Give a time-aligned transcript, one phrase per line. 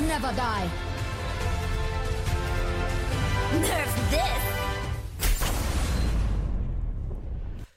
[0.00, 0.70] Never die.
[3.60, 4.20] Nerf this.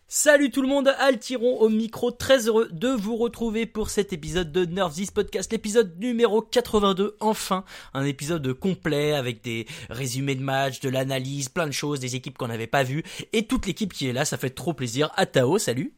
[0.08, 4.54] Salut tout le monde, Altiron au micro, très heureux de vous retrouver pour cet épisode
[4.54, 10.42] de Nerf This Podcast, l'épisode numéro 82, enfin, un épisode complet avec des résumés de
[10.42, 13.92] matchs, de l'analyse, plein de choses, des équipes qu'on n'avait pas vues, et toute l'équipe
[13.92, 15.12] qui est là, ça fait trop plaisir.
[15.18, 15.94] Atao, salut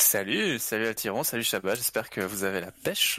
[0.00, 3.18] Salut, salut Altiron, salut Chabat, j'espère que vous avez la pêche.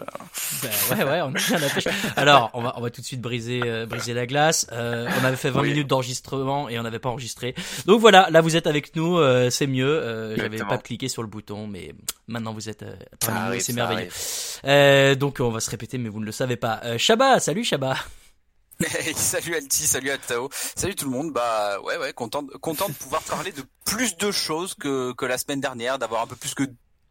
[0.63, 1.87] Ben ouais, ouais, on a bien la pêche.
[2.15, 4.65] Alors, on va, on va tout de suite briser, euh, briser la glace.
[4.71, 5.69] Euh, on avait fait 20 Oui.
[5.71, 7.53] minutes d'enregistrement et on n'avait pas enregistré.
[7.85, 9.89] Donc voilà, là vous êtes avec nous, euh, c'est mieux.
[9.89, 11.93] Euh, J'avais pas cliqué sur le bouton, mais
[12.29, 14.09] maintenant vous êtes euh, parmi nous c'est merveilleux.
[14.65, 16.79] Euh, donc on va se répéter, mais vous ne le savez pas.
[16.85, 17.97] Euh, Shabba, salut Shabba.
[19.15, 21.33] Salut Alti, salut Altao, salut tout le monde.
[21.33, 25.37] Bah ouais, ouais, content, content de pouvoir parler de plus de choses que, que la
[25.37, 26.63] semaine dernière, d'avoir un peu plus que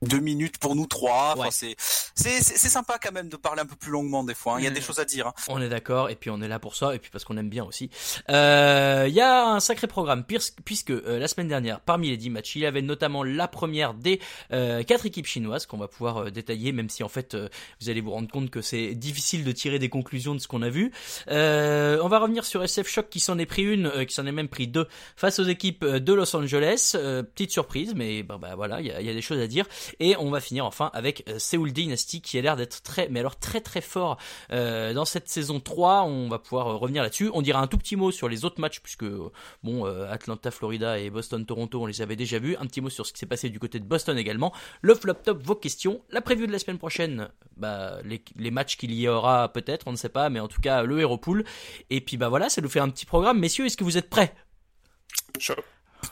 [0.02, 1.32] deux minutes pour nous trois.
[1.34, 1.48] Enfin, Ouais.
[1.50, 1.74] c'est,
[2.14, 4.54] c'est, c'est c'est sympa quand même de parler un peu plus longuement des fois.
[4.54, 4.58] hein.
[4.60, 4.74] Il y a Mm.
[4.74, 5.26] des choses à dire.
[5.28, 5.32] hein.
[5.48, 7.48] On est d'accord, et puis on est là pour ça, et puis parce qu'on aime
[7.48, 7.90] bien aussi.
[8.30, 10.24] Euh, Il y a un sacré programme,
[10.64, 13.94] puisque euh, la semaine dernière, parmi les 10 matchs, il y avait notamment la première
[13.94, 14.20] des
[14.52, 17.48] euh, quatre équipes chinoises qu'on va pouvoir euh, détailler, même si en fait euh,
[17.80, 20.62] vous allez vous rendre compte que c'est difficile de tirer des conclusions de ce qu'on
[20.62, 20.92] a vu.
[21.28, 24.26] Euh, on va revenir sur SF Shock qui s'en est pris une, euh, qui s'en
[24.26, 26.92] est même pris deux face aux équipes de Los Angeles.
[26.94, 29.40] Euh, petite surprise, mais bah, bah, voilà, il y a, il y a des choses
[29.40, 29.66] à dire.
[30.00, 33.20] Et on va finir enfin avec euh, Seoul Dynasty qui a l'air d'être très, mais
[33.20, 34.18] alors très très fort
[34.52, 36.02] euh, dans cette saison 3.
[36.04, 37.30] On va pouvoir euh, revenir là-dessus.
[37.32, 39.30] On dira un tout petit mot sur les autres matchs puisque euh,
[39.62, 42.56] bon, euh, Atlanta, Florida et Boston, Toronto, on les avait déjà vus.
[42.56, 44.52] Un petit mot sur ce qui s'est passé du côté de Boston également.
[44.80, 46.02] Le flop top, vos questions.
[46.10, 49.92] La preview de la semaine prochaine, bah, les, les matchs qu'il y aura peut-être, on
[49.92, 51.44] ne sait pas, mais en tout cas le Hero Pool.
[51.90, 53.38] Et puis bah voilà, ça nous fait un petit programme.
[53.38, 54.34] Messieurs, est-ce que vous êtes prêts?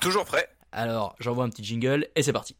[0.01, 0.49] Toujours prêt.
[0.73, 2.57] Alors, j'envoie un petit jingle et c'est parti.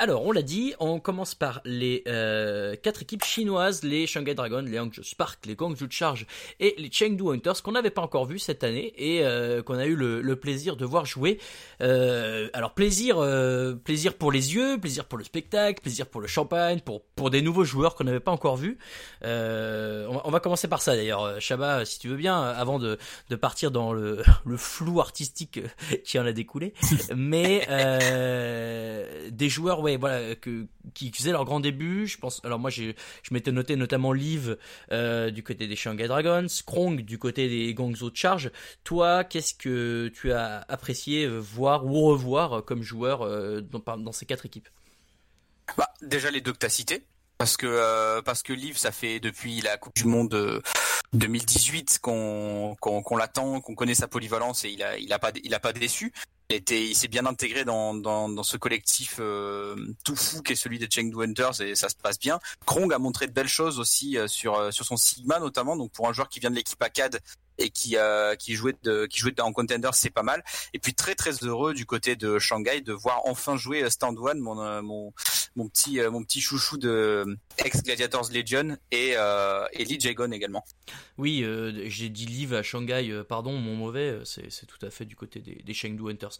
[0.00, 4.62] Alors, on l'a dit, on commence par les euh, quatre équipes chinoises, les Shanghai Dragons,
[4.64, 6.24] les Hangzhou Spark, les Guangzhou Charge
[6.60, 9.86] et les Chengdu Hunters, qu'on n'avait pas encore vu cette année et euh, qu'on a
[9.86, 11.40] eu le, le plaisir de voir jouer.
[11.82, 16.28] Euh, alors, plaisir, euh, plaisir pour les yeux, plaisir pour le spectacle, plaisir pour le
[16.28, 18.78] champagne, pour, pour des nouveaux joueurs qu'on n'avait pas encore vus.
[19.24, 22.40] Euh, on, va, on va commencer par ça d'ailleurs, Euh, Shabba, si tu veux bien,
[22.40, 22.98] avant de,
[23.30, 25.58] de partir dans le, le flou artistique
[26.04, 26.72] qui en a découlé.
[27.16, 30.34] Mais euh, des joueurs, voilà,
[30.94, 32.06] qui faisaient leur grand début.
[32.06, 32.40] Je pense.
[32.44, 32.92] Alors moi, je
[33.30, 34.56] m'étais noté notamment Liv
[34.92, 38.50] euh, du côté des Shanghai Dragons, Krong du côté des Guangzhou Charge.
[38.84, 44.26] Toi, qu'est-ce que tu as apprécié euh, voir ou revoir comme joueur euh, dans, ces
[44.26, 44.68] quatre équipes?
[45.76, 47.04] Bah, déjà les deux que t'as cités.
[47.38, 50.60] Parce que euh, parce que Liv, ça fait depuis la Coupe du Monde euh,
[51.12, 55.30] 2018 qu'on qu'on qu'on l'attend, qu'on connaît sa polyvalence et il a il a pas
[55.44, 56.12] il a pas déçu.
[56.50, 60.78] Il était il s'est bien intégré dans ce collectif euh, tout fou qui est celui
[60.78, 62.40] des Chengdu Hunters et ça se passe bien.
[62.64, 65.92] Krong a montré de belles choses aussi euh, sur euh, sur son Sigma notamment donc
[65.92, 67.20] pour un joueur qui vient de l'équipe ACAD
[67.58, 70.42] et qui euh, qui jouait de qui jouait en contender c'est pas mal
[70.74, 74.18] et puis très très heureux du côté de Shanghai de voir enfin jouer euh, Stand
[74.18, 74.82] One mon euh,
[75.58, 80.30] mon petit euh, mon petit chouchou de ex Gladiators Legion et euh, et Lee Jagon
[80.30, 80.64] également.
[81.18, 85.04] Oui, euh, j'ai dit Liv à Shanghai, pardon, mon mauvais, c'est, c'est tout à fait
[85.04, 86.38] du côté des, des Chengdu Hunters.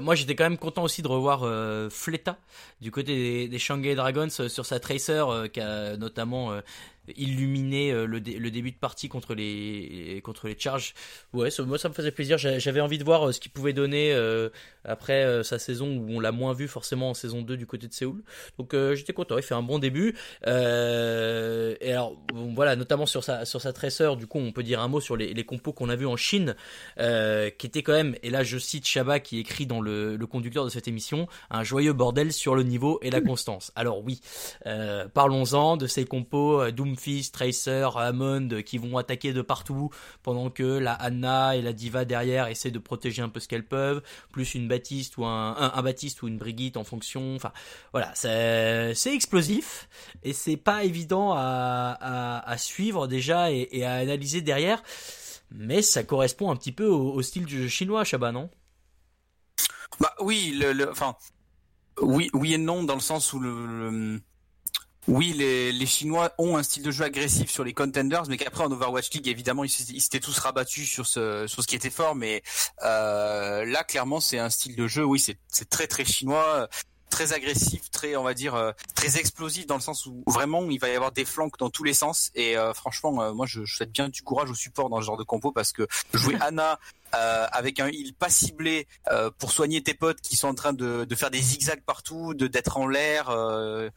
[0.00, 1.40] Moi, j'étais quand même content aussi de revoir
[1.90, 2.38] Fleta
[2.80, 6.52] du côté des, des Shanghai Dragons sur sa Tracer, qui a notamment
[7.16, 10.94] illuminé euh, le, dé- le début de partie contre les contre les Charges.
[11.32, 12.38] Ouais, ça, moi ça me faisait plaisir.
[12.38, 14.48] J'a- J'avais envie de voir euh, ce qu'il pouvait donner euh,
[14.84, 17.86] après euh, sa saison où on l'a moins vu forcément en saison 2 du côté
[17.88, 18.22] de Séoul.
[18.58, 19.36] Donc euh, j'étais content.
[19.36, 20.14] Il fait un bon début.
[20.46, 24.80] Et alors bon, voilà, notamment sur sa sur sa Tracer, du coup on peut dire
[24.80, 26.54] un mot sur les, les compos qu'on a vus en Chine,
[26.96, 28.16] qui étaient quand même.
[28.22, 31.62] Et là je cite Shabba qui écrit dans le, le conducteur de cette émission, un
[31.62, 33.72] joyeux bordel sur le niveau et la constance.
[33.76, 34.20] Alors oui,
[35.14, 39.90] parlons-en de ces compos euh, Doomfist, Tracer, Hammond qui vont attaquer de partout
[40.22, 43.66] pendant que la Anna et la Diva derrière essaient de protéger un peu ce qu'elles
[43.66, 44.02] peuvent,
[44.32, 47.36] plus une Baptiste ou un, un, Baptiste ou une Brigitte en fonction.
[47.36, 47.52] Enfin
[47.92, 49.88] voilà, c'est explosif
[50.24, 54.82] et c'est pas évident à, suivre déjà et, à analyser derrière.
[55.50, 58.50] Mais ça correspond un petit peu au, style du jeu chinois, Chabat, non?
[60.00, 61.16] Bah oui, le, enfin
[62.00, 64.20] oui oui et non dans le sens où le-
[65.08, 68.64] oui les, les Chinois ont un style de jeu agressif sur les contenders, mais qu'après
[68.64, 71.76] en Overwatch League évidemment ils s'étaient ils s'étaient tous rabattus sur ce sur ce qui
[71.76, 72.42] était fort, mais
[72.84, 76.68] euh, là clairement c'est un style de jeu oui c'est c'est très très chinois.
[77.10, 78.54] très agressif, très on va dire
[78.94, 81.82] très explosif dans le sens où vraiment il va y avoir des flanks dans tous
[81.82, 85.06] les sens et franchement moi je, je, souhaite bien du courage au support dans ce
[85.06, 86.78] genre de compo parce que jouer Anna
[87.14, 90.74] euh, avec un heal pas ciblé euh, pour soigner tes potes qui sont en train
[90.74, 93.30] de, de faire des zigzags partout, de d'être en l'air.
[93.30, 93.88] Euh,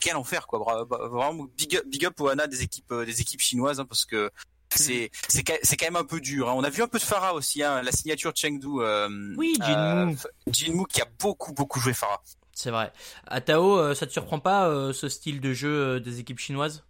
[0.00, 0.86] quel enfer quoi.
[0.88, 4.30] Vraiment big up, big up au Hana des équipes des équipes chinoises hein, parce que
[4.74, 6.48] c'est c'est c'est quand même un peu dur.
[6.48, 6.54] Hein.
[6.56, 8.80] On a vu un peu de Farah aussi, hein, la signature Chengdu.
[8.80, 10.16] Euh, oui, Jinmu.
[10.46, 12.22] Jinmu qui a beaucoup beaucoup joué Farah.
[12.54, 12.92] C'est vrai.
[13.26, 16.84] Atao, ça te surprend pas ce style de jeu des équipes chinoises?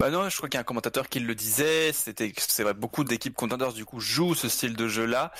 [0.00, 1.92] Bah non, je crois qu'il y a un commentateur qui le disait.
[1.92, 5.30] C'était, c'est vrai, beaucoup d'équipes contenders du coup jouent ce style de jeu-là.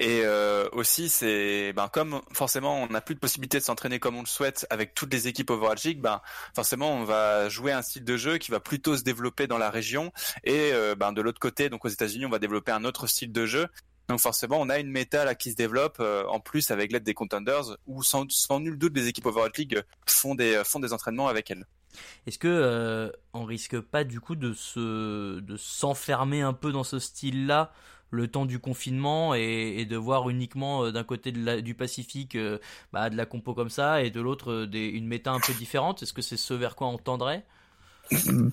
[0.00, 4.16] Et euh, aussi, c'est, ben comme forcément on n'a plus de possibilité de s'entraîner comme
[4.16, 6.20] on le souhaite avec toutes les équipes Overwatch League, ben
[6.52, 9.70] forcément on va jouer un style de jeu qui va plutôt se développer dans la
[9.70, 10.10] région.
[10.42, 13.30] Et euh, ben de l'autre côté, donc aux États-Unis, on va développer un autre style
[13.30, 13.68] de jeu.
[14.08, 17.04] Donc forcément, on a une méta là qui se développe euh, en plus avec l'aide
[17.04, 20.92] des contenders, où sans, sans nul doute les équipes Overwatch League font des font des
[20.92, 21.66] entraînements avec elles.
[22.26, 26.84] Est-ce que euh, on risque pas du coup de se de s'enfermer un peu dans
[26.84, 27.72] ce style-là
[28.10, 32.58] le temps du confinement et, de voir uniquement euh, d'un côté du Pacifique euh,
[32.92, 36.02] bah, de la compo comme ça et de l'autre une méta un peu différente?
[36.02, 37.44] Est-ce que c'est ce vers quoi on tendrait?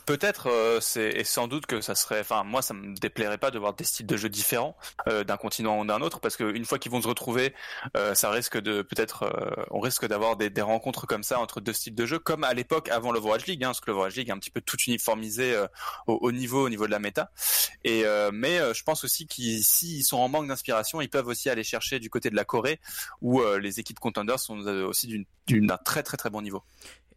[0.06, 2.20] Peut-être, euh, c'est et sans doute que ça serait.
[2.20, 4.76] Enfin, moi, ça me déplairait pas de voir des styles de jeu différents
[5.08, 7.54] euh, d'un continent ou d'un autre, parce qu'une fois qu'ils vont se retrouver,
[7.96, 9.30] euh, ça risque de peut-être,
[9.72, 12.54] on risque d'avoir des, des, rencontres comme ça entre deux styles de jeu, comme à
[12.54, 15.56] l'époque avant l'Overwatch League, hein, parce que l'Overwatch League est un petit peu tout uniformisé
[16.08, 17.32] au, au, niveau, au niveau de la méta.
[17.84, 18.04] Et
[18.34, 22.00] mais je pense aussi qu'ils, s'ils sont en manque d'inspiration, ils peuvent aussi aller chercher
[22.00, 22.80] du côté de la Corée,
[23.22, 26.64] où les équipes contenders sont aussi d'un très très très bon niveau.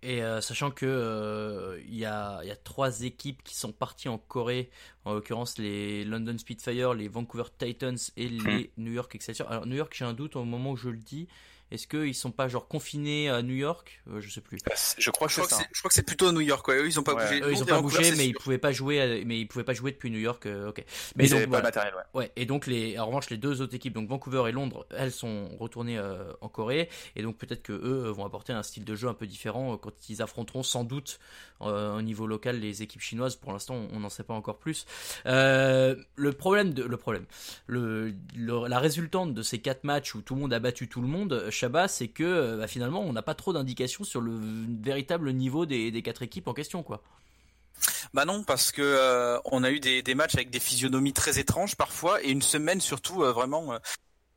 [0.02, 4.08] Et euh, sachant que euh, il y, a, y, a, trois équipes qui sont parties
[4.08, 4.70] en Corée,
[5.04, 9.50] en l'occurrence les London Spitfire, les Vancouver Titans et les New York Excelsior.
[9.50, 11.26] Alors New York, j'ai un doute au moment où je le dis.
[11.70, 14.00] Est-ce qu'ils sont pas genre confinés à New York?
[14.10, 14.58] Euh, Je sais plus.
[14.64, 16.66] Bah, je crois que, je crois que c'est plutôt New York.
[16.68, 16.76] Ouais.
[16.76, 17.42] Eux, ils ont pas bougé.
[17.50, 19.22] ils ont pas bougé, mais ils pouvaient pas jouer.
[19.26, 20.46] Mais ils pouvaient pas jouer depuis New York.
[20.46, 20.84] Euh, ok.
[21.16, 21.94] Mais, donc, pas matériel.
[21.94, 22.20] Ouais.
[22.22, 22.32] ouais.
[22.36, 25.56] Et donc les, en revanche, les deux autres équipes, donc Vancouver et Londres, elles sont
[25.58, 26.88] retournées euh, en Corée.
[27.16, 30.08] Et donc peut-être que eux vont apporter un style de jeu un peu différent quand
[30.08, 31.18] ils affronteront sans doute
[31.60, 33.36] au niveau local les équipes chinoises.
[33.36, 34.86] Pour l'instant, on n'en sait pas encore plus.
[35.24, 37.26] le problème de le problème,
[37.66, 41.08] le, la résultante de ces quatre matchs où tout le monde a battu tout le
[41.08, 41.48] monde,
[41.88, 44.38] C'est que euh, bah, finalement, on n'a pas trop d'indications sur le
[44.82, 47.02] véritable niveau des, quatre équipes en question, quoi.
[48.12, 51.76] Bah non, parce que euh, on a eu des, matchs avec des physionomies très étranges
[51.76, 53.78] parfois, et une semaine surtout euh, vraiment,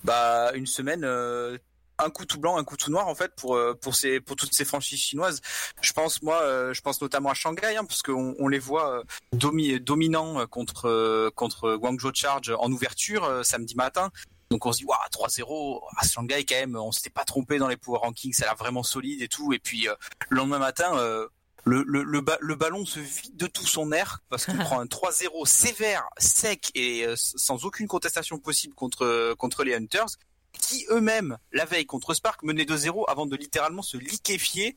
[0.04, 3.96] bah une semaine un coup tout blanc, un coup tout noir en fait pour pour
[3.96, 5.42] ces pour toutes ces franchises chinoises.
[5.82, 6.40] Je pense moi,
[6.74, 9.04] je pense notamment à Shanghai hein, parce qu'on on les voit
[9.34, 14.12] dominants contre contre Guangzhou Charge en ouverture samedi matin.
[14.52, 17.70] Donc on se dit, waouh, 3-0, à Shanghai quand même, on s'était pas trompé dans
[17.70, 19.54] les power rankings, ça a l'air vraiment solide et tout.
[19.54, 19.96] Et puis euh,
[20.30, 21.26] le lendemain matin, euh,
[21.64, 25.48] le, le, le, ballon se vide de tout son air parce qu'on prend un 3-0
[25.48, 30.18] sévère, sec et euh, sans aucune contestation possible contre, contre les Hunters,
[30.52, 34.76] qui eux-mêmes, la veille contre Spark, menaient 2-0 avant de littéralement se liquéfier.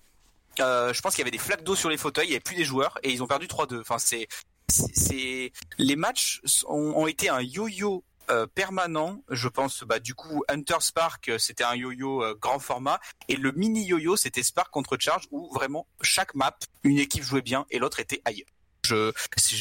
[0.57, 2.55] je pense qu'il y avait des flaques d'eau sur les fauteuils, il n'y avait plus
[2.55, 3.81] des joueurs et ils ont perdu 3-2.
[3.81, 4.29] Enfin, c'est,
[4.69, 9.23] c'est, les matchs ont été un yo-yo euh, permanent.
[9.31, 13.37] Je pense, bah, du coup, Hunter Spark, euh, c'était un yo-yo euh, grand format, et
[13.37, 17.67] le mini yo-yo, c'était Spark contre Charge, où vraiment chaque map, une équipe jouait bien
[17.71, 18.49] et l'autre était ailleurs.
[18.87, 19.13] Je,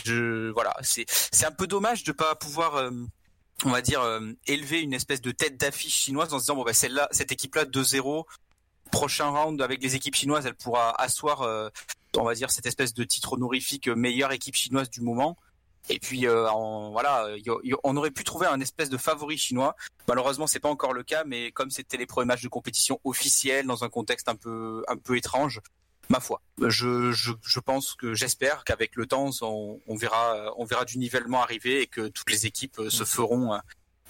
[0.05, 2.91] je, voilà, c'est, c'est un peu dommage de pas pouvoir
[3.63, 4.01] on va dire
[4.47, 7.55] élever une espèce de tête d'affiche chinoise en se disant bon bah celle-là cette équipe
[7.55, 8.25] là 2-0
[8.91, 11.71] prochain round avec les équipes chinoises elle pourra asseoir
[12.17, 15.37] on va dire cette espèce de titre honorifique meilleure équipe chinoise du moment
[15.89, 16.47] et puis euh,
[16.91, 17.27] voilà,
[17.83, 19.75] on aurait pu trouver un espèce de favori chinois.
[20.07, 23.65] Malheureusement, c'est pas encore le cas, mais comme c'était les premiers matchs de compétition officiels
[23.65, 25.59] dans un contexte un peu un peu étrange,
[26.09, 30.65] ma foi, je, je, je pense que j'espère qu'avec le temps, on, on, verra on
[30.65, 33.59] verra du nivellement arriver et que toutes les équipes se feront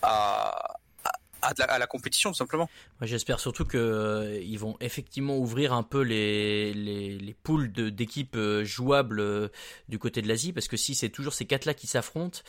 [0.01, 0.79] à,
[1.43, 2.69] à, la, compétition tout simplement.
[3.01, 8.63] J'espère surtout qu'ils euh, vont effectivement ouvrir un peu les, les, les poules d'équipes euh,
[8.63, 9.49] jouables euh,
[9.89, 12.39] du côté de l'Asie parce que si c'est toujours ces quatre là qui s'affrontent,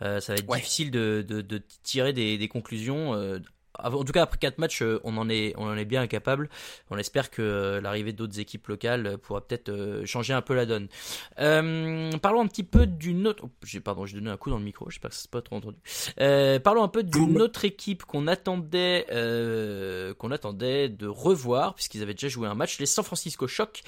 [0.00, 3.14] ça va être difficile de, de, de tirer des, des conclusions
[3.78, 6.48] en tout cas après quatre matchs, euh, on en est, on en est bien incapable.
[6.90, 10.66] On espère que euh, l'arrivée d'autres équipes locales euh, pourra peut-être changer un peu la
[10.66, 10.88] donne.
[11.36, 13.44] parlons un petit peu d'une autre.
[13.44, 14.88] Oh, pardon, j'ai donné un coup dans le micro.
[14.90, 15.78] J'espère que c'est pas trop entendu.
[16.62, 19.06] parlons un peu d'une autre équipe qu'on attendait,
[20.18, 23.82] qu'on attendait de revoir puisqu'ils avaient déjà joué un match, les San Francisco Shock,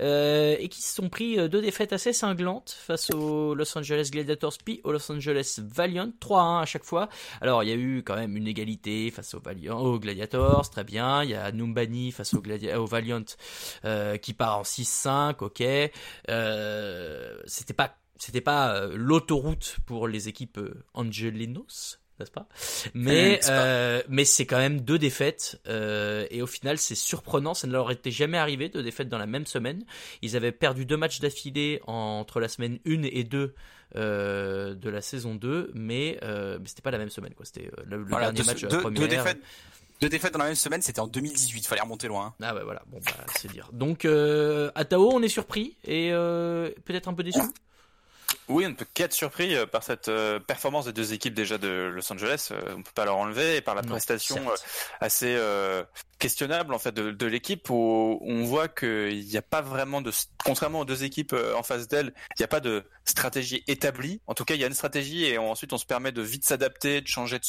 [0.00, 4.80] et qui se sont pris deux défaites assez cinglantes face aux Los Angeles Gladiators puis
[4.84, 7.08] aux Los Angeles Valiant, 3-1 à chaque fois.
[7.40, 10.70] Alors il y a eu quand même une égalité face face aux, Valiant, aux Gladiators,
[10.70, 11.24] très bien.
[11.24, 13.24] Il y a Numbani face Gladia aux Valiant
[13.84, 15.64] euh, qui part en 6-5, ok.
[16.30, 22.48] Euh, c'était pas c'était pas euh, l'autoroute pour les équipes euh, Angelinos, n'est-ce pas?
[22.94, 27.66] Mais euh, mais c'est quand même deux défaites euh, et au final c'est surprenant, ça
[27.66, 29.84] ne leur était jamais arrivé deux défaites dans la même semaine.
[30.22, 33.54] Ils avaient perdu deux matchs d'affilée entre la semaine 1 et 2
[33.94, 37.46] euh, de la saison 2, mais, euh, mais c'était pas la même semaine quoi.
[37.46, 39.00] C'était euh, le, le Voilà, dernier deux, match de la deux- première.
[39.00, 39.38] deux défaites,
[40.00, 41.66] deux défaites dans la même semaine, c'était en 2018.
[41.66, 42.26] Fallait remonter loin.
[42.26, 42.34] hein.
[42.42, 43.68] Ah ouais voilà, bon bah c'est dire.
[43.72, 46.10] Donc à Tao on est surpris et
[46.84, 47.38] peut-être un peu déçu?
[48.48, 51.58] Oui, on ne peut qu'être surpris euh, par cette euh, performance des deux équipes déjà
[51.58, 52.48] de Los Angeles.
[52.52, 54.64] euh, on peut pas leur enlever et par la Non, prestation certes.
[55.00, 55.36] assez
[56.18, 60.10] questionnable en fait de, de l'équipe où on voit qu'il n'y a pas vraiment de,
[60.44, 64.20] contrairement aux deux équipes en face d'elle, il n'y a pas de stratégie établie.
[64.26, 66.22] En tout cas, il y a une stratégie et on- ensuite on se permet de
[66.22, 67.44] vite s'adapter, de changer de,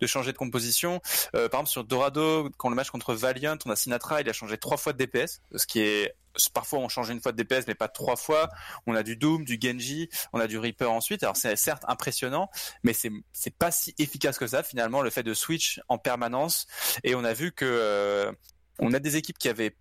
[0.00, 1.00] de changer de composition.
[1.34, 4.32] Euh, par exemple sur Dorado, quand le match contre Valiant, on a Sinatra, il a
[4.32, 6.14] changé trois fois de DPS, ce qui est
[6.52, 8.48] parfois on change une fois de DPS mais pas trois fois.
[8.86, 11.22] On a du Doom, du Genji, on a du Reaper ensuite.
[11.22, 12.50] Alors c'est certes impressionnant,
[12.82, 16.66] mais c'est c'est pas si efficace que ça finalement le fait de switch en permanence.
[17.04, 18.32] Et on a vu que euh,
[18.78, 19.76] on a des équipes qui avaient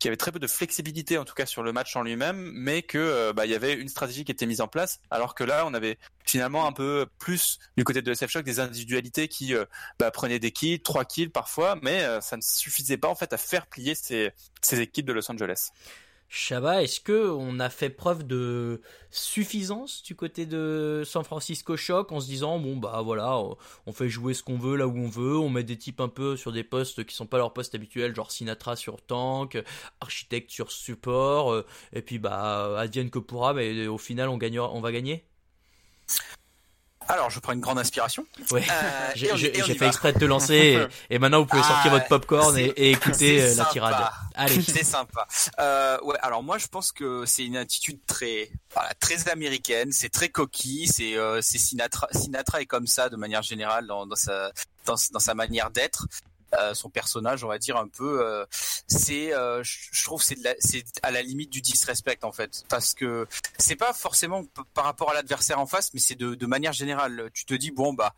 [0.00, 2.82] qui avaient très peu de flexibilité en tout cas sur le match en lui-même, mais
[2.82, 5.44] que euh, bah, il y avait une stratégie qui était mise en place, alors que
[5.44, 9.54] là on avait finalement un peu plus du côté de SF Shock des individualités qui
[9.54, 9.66] euh,
[9.98, 13.32] bah, prenaient des kills, trois kills parfois, mais euh, ça ne suffisait pas en fait
[13.32, 14.32] à faire plier ces
[14.72, 15.70] équipes de Los Angeles.
[16.32, 22.12] Chaba, est-ce que on a fait preuve de suffisance du côté de San Francisco Shock
[22.12, 23.36] en se disant bon bah voilà,
[23.86, 26.08] on- fait jouer ce qu'on veut là où on veut, on met des types un
[26.08, 29.60] peu sur des postes qui sont pas leurs postes habituels, genre Sinatra sur tank,
[30.00, 34.92] architecte sur support, euh, et puis bah advienne que pourra, mais au final on va
[34.92, 35.24] gagner?
[37.12, 38.24] Alors, je prends une grande inspiration.
[38.50, 38.64] Ouais.
[38.70, 39.36] Euh, J'ai
[39.74, 42.66] fait exprès de te lancer et, et maintenant vous pouvez sortir Ah, votre popcorn et,
[42.76, 43.70] et écouter euh, la sympa.
[43.72, 43.96] tirade.
[44.34, 44.62] Allez.
[44.66, 45.26] C'est sympa.
[45.58, 49.92] Euh, ouais, alors moi je pense que c'est une attitude très, voilà, très américaine.
[49.92, 50.86] C'est très coquille.
[50.86, 52.08] C'est, euh, c'est Sinatra.
[52.12, 54.50] Sinatra est comme ça de manière générale dans, dans sa,
[54.86, 56.06] dans, dans sa manière d'être.
[56.58, 58.44] Euh, son personnage, on va dire un peu, euh,
[58.88, 63.28] c'est, euh, je trouve, c'est, c'est à la limite du disrespect en fait, parce que
[63.56, 64.42] c'est pas forcément
[64.74, 67.30] par rapport à l'adversaire en face, mais c'est de, de manière générale.
[67.34, 68.14] Tu te dis bon bah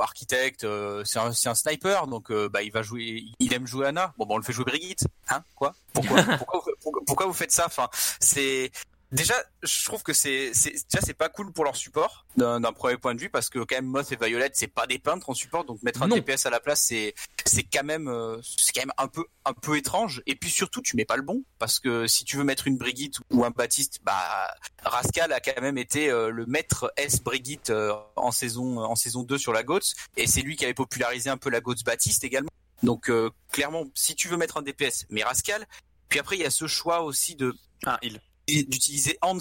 [0.00, 4.14] architecte, euh, c'est un, un sniper, donc bah il va jouer, il aime jouer Anna.
[4.16, 7.52] Bon, bah, on le fait jouer Brigitte, hein Quoi Pourquoi pourquoi, pourquoi, pourquoi vous faites
[7.52, 7.66] ça?
[7.66, 8.72] Enfin, c'est
[9.12, 12.72] déjà, je trouve que c'est, c'est déjà c'est pas cool pour leur support d'un, d'un
[12.72, 15.30] premier point de vue parce que quand même Moth et Violet c'est pas des peintres
[15.30, 16.16] en support, donc mettre un Non.
[16.16, 17.14] DPS à la place c'est
[17.44, 20.22] c'est quand même euh, c'est quand même un peu un peu étrange.
[20.26, 22.78] Et puis surtout tu mets pas le bon parce que si tu veux mettre une
[22.78, 24.54] Brigitte ou un Baptiste, bah
[24.84, 29.22] Rascal a quand même été euh, le maître S Brigitte euh, en saison en saison
[29.22, 32.24] 2 sur la GOATS et c'est lui qui avait popularisé un peu la GOATS Baptiste
[32.24, 32.50] également.
[32.82, 35.66] Donc euh, clairement, si tu veux mettre un DPS, mais Rascal.
[36.08, 37.54] Puis après, il y a ce choix aussi de
[37.86, 38.20] Un heal.
[38.64, 39.38] D'utiliser Hans,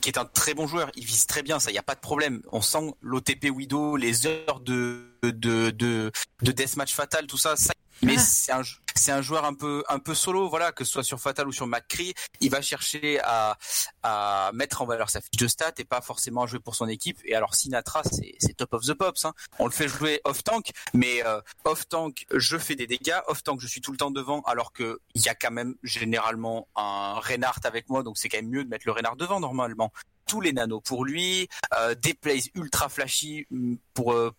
[0.00, 0.90] qui est un très bon joueur.
[0.96, 2.42] Il vise très bien, ça, il y a pas de problème.
[2.52, 7.56] On sent l'OTP Widow, les heures de de de de deathmatch fatal, tout ça.
[7.56, 8.20] ça mais Ah.
[8.20, 8.62] c'est un
[8.94, 11.52] c'est un joueur un peu un peu solo, voilà, que ce soit sur Fatal ou
[11.52, 13.56] sur McCree, il va chercher à
[14.02, 16.88] à mettre en valeur sa fiche de stats et pas forcément à jouer pour son
[16.88, 17.18] équipe.
[17.24, 19.24] Et alors Sinatra, c'est c'est top of the pops.
[19.24, 19.32] Hein.
[19.58, 23.18] On le fait jouer off tank, mais euh, off tank, je fais des dégâts.
[23.28, 25.74] Off tank, je suis tout le temps devant, alors que il y a quand même
[25.82, 29.40] généralement un Reinhardt avec moi, donc c'est quand même mieux de mettre le Reinhardt devant
[29.40, 29.90] normalement.
[30.26, 34.32] Tous les nanos pour lui, euh, des plays ultra flashy mm, pour euh,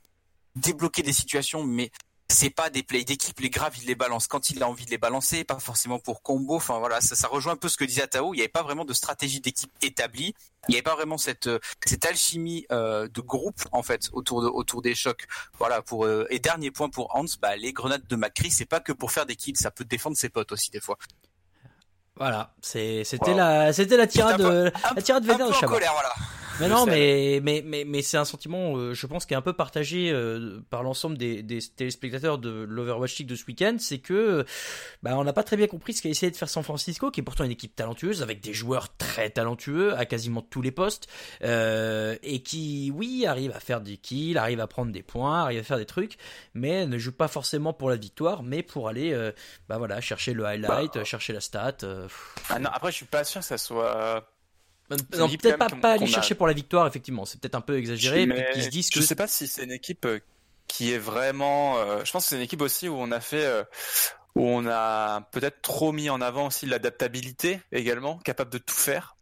[0.58, 1.92] débloquer des situations, mais
[2.30, 4.92] c'est pas des plays d'équipe, les graves il les balance quand il a envie de
[4.92, 6.56] les balancer, pas forcément pour combo.
[6.58, 8.34] Enfin voilà, ça, ça rejoint un peu ce que disait Tao.
[8.34, 10.34] Il n'y avait pas vraiment de stratégie d'équipe établie.
[10.68, 14.42] Il n'y avait pas vraiment cette euh, cette alchimie euh, de groupe en fait autour
[14.42, 15.26] de autour des chocs.
[15.58, 18.82] Voilà pour euh, et dernier point pour Hans, bah les grenades de McCree, c'est pas
[18.82, 20.98] que pour faire des kills, ça peut défendre ses potes aussi des fois.
[22.18, 23.38] Voilà, c'est c'était Wow.
[23.38, 26.14] la c'était la tirade Un peu- la tirade Un peu de en colère, voilà.
[26.60, 29.42] Mais non, mais, mais, mais, mais c'est un sentiment, euh, je pense, qui est un
[29.42, 33.76] peu partagé euh, par l'ensemble des, des téléspectateurs de l'Overwatch League de ce week-end.
[33.80, 34.44] C'est que, euh,
[35.04, 37.20] bah, on n'a pas très bien compris ce qu'a essayé de faire San Francisco, qui
[37.20, 41.08] est pourtant une équipe talentueuse, avec des joueurs très talentueux à quasiment tous les postes,
[41.44, 45.60] euh, et qui, oui, arrive à faire des kills, arrive à prendre des points, arrive
[45.60, 46.18] à faire des trucs,
[46.54, 49.32] mais ne joue pas forcément pour la victoire, mais pour aller, euh,
[49.70, 51.04] bah voilà, chercher le highlight, Bah.
[51.04, 51.78] chercher la stat.
[51.84, 52.08] euh.
[52.50, 54.28] Ah non, après, je suis pas sûr que ça soit.
[54.90, 57.26] Non, peut-être pas, pas aller a- chercher pour la victoire, effectivement.
[57.26, 59.48] C'est peut-être un peu exagéré, Mais mais qu'ils se disent que je sais pas si
[59.48, 60.20] c'est une équipe euh,
[60.68, 61.78] qui est vraiment.
[61.80, 63.64] euh, je pense que c'est une équipe aussi où on a fait, euh,
[64.36, 69.16] où on a peut-être trop mis en avant aussi l'adaptabilité également, capable de tout faire.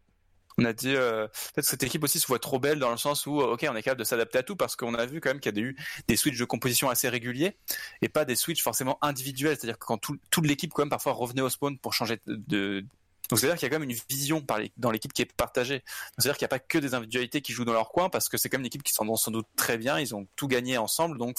[0.58, 2.96] On a dit euh, peut-être que cette équipe aussi se voit trop belle dans le
[2.96, 5.30] sens où ok on est capable de s'adapter à tout parce qu'on a vu quand
[5.30, 5.76] même qu'il y a eu
[6.08, 7.58] des switches de composition assez réguliers
[8.02, 11.12] et pas des switches forcément individuels, c'est-à-dire que quand tout, toute l'équipe quand même parfois
[11.12, 12.86] revenait au spawn pour changer de,
[13.30, 14.46] donc c'est-à-dire qu'il y a quand même une vision
[14.78, 15.84] dans l'équipe qui est partagée.
[16.18, 18.38] C'est-à-dire qu'il n'y a pas que des individualités qui jouent dans leur coin parce que
[18.38, 20.00] c'est quand même une équipe qui s'en sans doute très bien.
[20.00, 21.38] Ils ont tout gagné ensemble, donc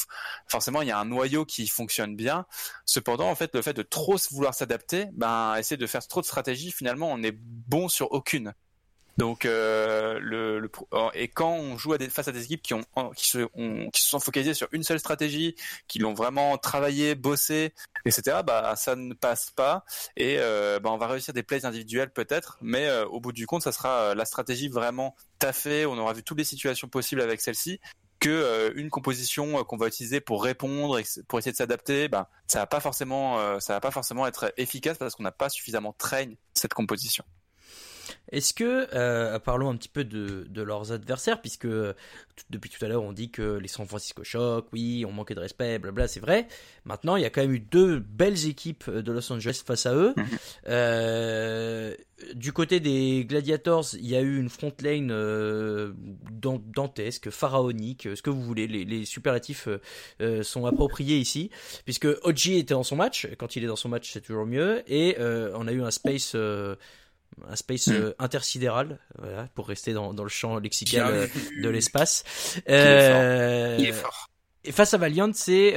[0.48, 2.46] forcément il y a un noyau qui fonctionne bien.
[2.84, 6.26] Cependant, en fait, le fait de trop vouloir s'adapter, ben essayer de faire trop de
[6.26, 8.54] stratégies, finalement, on est bon sur aucune.
[9.16, 10.70] Donc euh, le, le,
[11.14, 13.46] et quand on joue à des, face à des équipes qui ont qui se
[13.90, 15.56] qui se sont focalisées sur une seule stratégie,
[15.88, 17.72] qui l'ont vraiment travaillé, bossé,
[18.04, 18.38] etc.
[18.46, 19.84] Bah ça ne passe pas
[20.16, 23.46] et euh, bah, on va réussir des plays individuels peut-être, mais euh, au bout du
[23.46, 25.86] compte ça sera euh, la stratégie vraiment taffée.
[25.86, 27.80] On aura vu toutes les situations possibles avec celle-ci
[28.20, 32.28] que euh, une composition qu'on va utiliser pour répondre et pour essayer de s'adapter, bah,
[32.46, 35.94] ça va pas forcément, ça va pas forcément être efficace parce qu'on n'a pas suffisamment
[35.94, 37.24] train cette composition.
[38.32, 41.68] Est-ce que, euh, parlons un petit peu de, de leurs adversaires, puisque
[42.50, 45.40] depuis tout à l'heure on dit que les San Francisco Shock, oui, on manquait de
[45.40, 46.46] respect, blabla, c'est vrai.
[46.84, 49.94] Maintenant, il y a quand même eu deux belles équipes de Los Angeles face à
[49.94, 50.14] eux.
[50.16, 50.24] Mhm.
[50.68, 51.94] Euh,
[52.34, 55.92] du côté des Gladiators, il y a eu une front lane euh,
[56.30, 58.66] dantesque, pharaonique, ce que vous voulez.
[58.66, 59.68] Les, les superlatifs
[60.20, 61.50] euh, sont appropriés ici,
[61.84, 63.28] puisque OG était dans son match.
[63.38, 64.82] Quand il est dans son match, c'est toujours mieux.
[64.86, 66.36] Et on a eu un space
[67.48, 67.92] un space hmm.
[67.92, 71.26] euh, intersidéral, voilà, pour rester dans, dans le champ lexical euh,
[71.62, 72.24] de l'espace.
[72.68, 74.30] Euh, Il est fort.
[74.64, 75.76] Et face à Valiant, c'est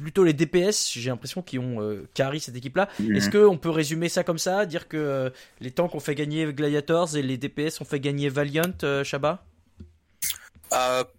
[0.00, 1.78] plutôt les DPS, j'ai l'impression, qui ont
[2.14, 2.88] carry cette équipe-là.
[2.98, 3.14] Hmm.
[3.14, 7.16] Est-ce qu'on peut résumer ça comme ça, dire que les tanks ont fait gagner Gladiators
[7.16, 8.72] et les DPS ont fait gagner Valiant,
[9.04, 9.44] Shaba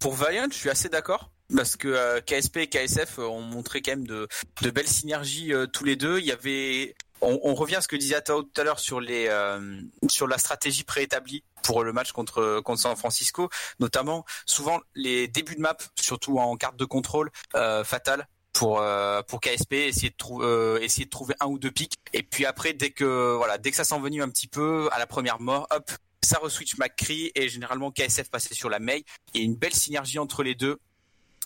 [0.00, 4.06] Pour Valiant, je suis assez d'accord parce que KSP et KSF ont montré quand même
[4.06, 4.26] de,
[4.60, 6.18] de belles synergies tous les deux.
[6.18, 9.26] Il y avait on, revient à ce que disait Tao tout à l'heure sur les
[9.28, 13.48] euh, sur la stratégie préétablie pour le match contre contre San Francisco,
[13.80, 19.22] notamment souvent les débuts de map, surtout en carte de contrôle euh, fatale pour euh,
[19.22, 21.94] pour KSP essayer de essayer de trouver un ou deux pics.
[22.12, 25.06] Et puis après dès que voilà dès que ça s'envenime un petit peu à la
[25.06, 25.90] première mort hop
[26.22, 29.04] ça reswitch McCree et généralement KSF passait sur la May.
[29.34, 30.78] Il y a une belle synergie entre les deux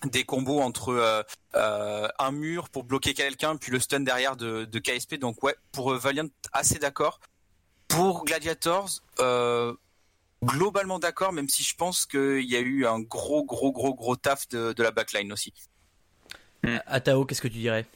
[0.07, 1.23] des combos entre euh,
[1.55, 5.57] euh, un mur pour bloquer quelqu'un puis le stun derrière de, de KSP donc ouais
[5.73, 7.21] pour euh, Valiant assez d'accord.
[7.89, 9.75] Pour Gladiators euh,
[10.43, 14.17] globalement d'accord même si je pense qu'il y a eu un gros gros gros gros
[14.17, 15.53] taf de, de la backline aussi.
[16.63, 16.79] Hmm.
[16.87, 17.87] Atao qu'est-ce que tu dirais?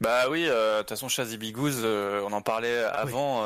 [0.00, 3.44] Bah oui, de toute façon, Chazi Bigouz, on en parlait avant.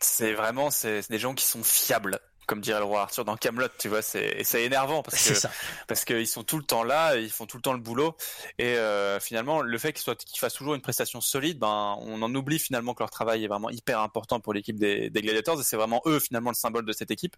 [0.00, 3.68] c'est vraiment, c'est des gens qui sont fiables comme dirait le roi Arthur dans Camelot,
[3.78, 5.50] tu vois, c'est c'est énervant parce que ça.
[5.88, 8.16] parce qu'ils sont tout le temps là, ils font tout le temps le boulot
[8.58, 12.22] et euh, finalement le fait qu'ils soient qu'ils fassent toujours une prestation solide, ben on
[12.22, 15.60] en oublie finalement que leur travail est vraiment hyper important pour l'équipe des, des Gladiators
[15.60, 17.36] et c'est vraiment eux finalement le symbole de cette équipe.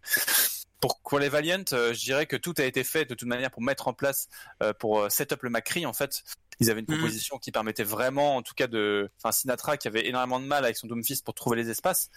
[0.81, 3.51] Pour, pour les Valiant, euh, je dirais que tout a été fait de toute manière
[3.51, 4.29] pour mettre en place,
[4.63, 6.23] euh, pour euh, set up le Macri en fait.
[6.59, 7.01] Ils avaient une mhm.
[7.01, 10.65] composition qui permettait vraiment, en tout cas de, enfin Sinatra qui avait énormément de mal
[10.65, 12.11] avec son Doomfist pour trouver les espaces.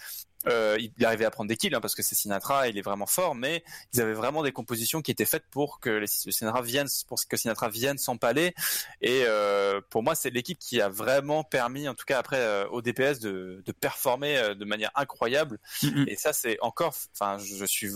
[0.48, 3.06] Euh, il arrivait à prendre des kills hein, parce que c'est Sinatra, il est vraiment
[3.06, 6.88] fort, mais ils avaient vraiment des compositions qui étaient faites pour que les Sinatra viennent,
[7.08, 8.54] pour que Sinatra vienne s'empaler.
[9.02, 12.68] Et euh, pour moi, c'est l'équipe qui a vraiment permis, en tout cas après euh,
[12.70, 15.60] au DPS, de, de performer de manière incroyable.
[15.84, 16.06] Mhm.
[16.08, 17.90] Et ça, c'est encore, enfin, je suis,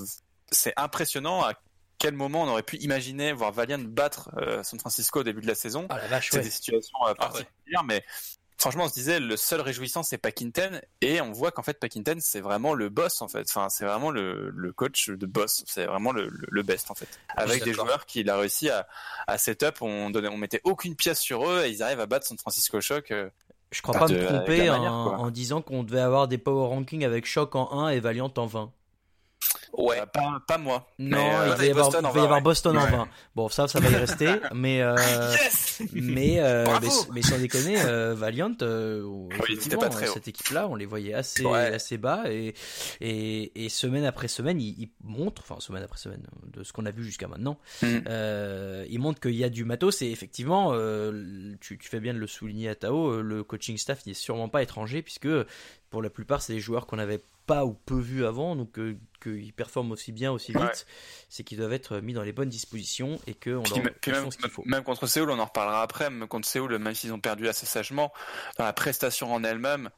[0.53, 1.53] c'est impressionnant à
[1.97, 5.47] quel moment on aurait pu imaginer voir Valiant battre euh, San Francisco au début de
[5.47, 8.03] la saison ah, C'est des situations euh, ah, particulières, mais
[8.57, 12.19] franchement, on se disait le seul réjouissant c'est Pakinten et on voit qu'en fait Pakinten
[12.19, 13.45] c'est vraiment le boss en fait.
[13.49, 15.63] Enfin, c'est vraiment le, le, coach de boss.
[15.67, 17.07] C'est vraiment le, le, best en fait.
[17.29, 18.87] Avec des joueurs qu'il a réussi à,
[19.27, 22.25] à setup, on donnait, on mettait aucune pièce sur eux et ils arrivent à battre
[22.27, 23.11] San Francisco Shock.
[23.11, 23.29] Euh,
[23.71, 27.25] je crois pas me tromper en, en, disant qu'on devait avoir des power rankings avec
[27.25, 28.71] Shock en 1 et Valiant en 20.
[29.73, 29.99] Ouais.
[29.99, 30.87] Euh, pas, pas moi.
[30.99, 33.07] Non, il va y avoir Boston, en, va y avoir Boston en 20.
[33.35, 34.35] Bon, ça, ça va y rester.
[34.53, 34.95] mais, euh,
[35.93, 39.27] mais, euh, mais, mais, sans déconner, euh, Valiant, euh,
[39.79, 42.53] pas très cette équipe-là, on les voyait assez, assez bas et,
[43.01, 46.85] et, et semaine après semaine, ils, ils, montrent, enfin semaine après semaine, de ce qu'on
[46.85, 47.87] a vu jusqu'à maintenant, mm.
[48.07, 52.13] euh, ils montrent qu'il y a du matos et effectivement, euh, tu, tu fais bien
[52.13, 55.29] de le souligner à Tao, le coaching staff n'est sûrement pas étranger puisque
[55.89, 58.97] pour la plupart, c'est des joueurs qu'on avait pas ou peu vu avant, donc euh,
[59.21, 60.85] qu'ils performent aussi bien, aussi vite,
[61.29, 64.37] c'est qu'ils doivent être mis dans les bonnes dispositions et que on leur même, ce
[64.37, 64.63] qu'il faut.
[64.65, 67.65] même contre Séoul, on en reparlera après, même contre Séoul, même s'ils ont perdu assez
[67.65, 68.13] sagement,
[68.57, 69.89] dans la prestation en elle-même,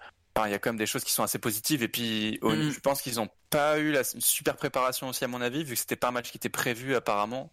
[0.45, 2.71] il y a quand même des choses qui sont assez positives et puis mm.
[2.71, 5.79] je pense qu'ils ont pas eu la super préparation aussi à mon avis, vu que
[5.79, 7.51] c'était pas un match qui était prévu apparemment.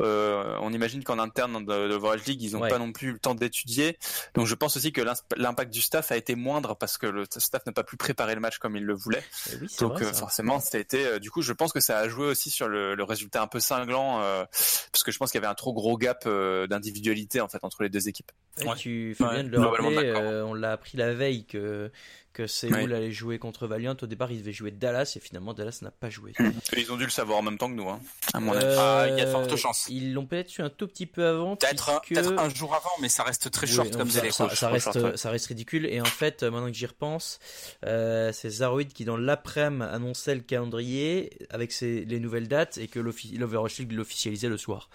[0.00, 3.34] Euh, on imagine qu'en interne dans l'Overwatch League, ils n'ont pas non plus le temps
[3.34, 3.98] d'étudier.
[4.34, 5.02] Donc je pense aussi que
[5.36, 8.40] l'impact du staff a été moindre parce que le staff n'a pas pu préparer le
[8.40, 9.22] match comme il le voulait.
[9.52, 11.04] Eh oui, Donc vrai, euh, forcément, ça a été.
[11.06, 13.46] Euh, du coup, je pense que ça a joué aussi sur le, le résultat un
[13.46, 14.44] peu cinglant, euh,
[14.92, 17.82] parce que je pense qu'il y avait un trop gros gap d'individualité en fait entre
[17.82, 18.32] les deux équipes.
[18.60, 20.42] Et tu fais bien de le rappeler.
[20.46, 21.90] on l'a appris la veille que
[22.34, 23.96] que Séoul allait jouer contre Valiant.
[24.02, 26.32] Au départ, ils devaient jouer Dallas et finalement Dallas n'a pas joué.
[26.76, 28.00] Ils ont dû le savoir en même temps que nous, hein,
[28.34, 28.66] à mon avis.
[28.76, 29.86] Ah, il y a de fortes chances.
[29.88, 31.56] Ils l'ont peut-être su un tout petit peu avant.
[31.56, 32.26] Peut-être puisque...
[32.26, 35.30] un, un, jour avant, mais ça reste très short comme ça, ça, ça, reste, ça
[35.30, 35.86] reste ridicule.
[35.86, 37.38] Et en fait, maintenant que j'y repense,
[37.86, 42.88] euh, c'est Zaroid qui dans l'après-midi annonçait le calendrier avec ses, les nouvelles dates et
[42.88, 44.90] que l'Overwatch League l'officialisait le soir.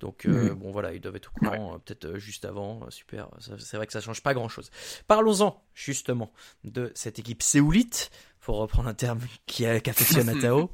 [0.00, 0.54] Donc euh, mmh.
[0.54, 1.78] bon voilà, ils doivent être au courant ouais.
[1.84, 2.90] peut-être euh, juste avant.
[2.90, 4.70] Super, c'est vrai que ça change pas grand-chose.
[5.06, 6.32] Parlons-en justement
[6.64, 10.70] de cette équipe séoulite pour reprendre un terme qui affectionne Atao.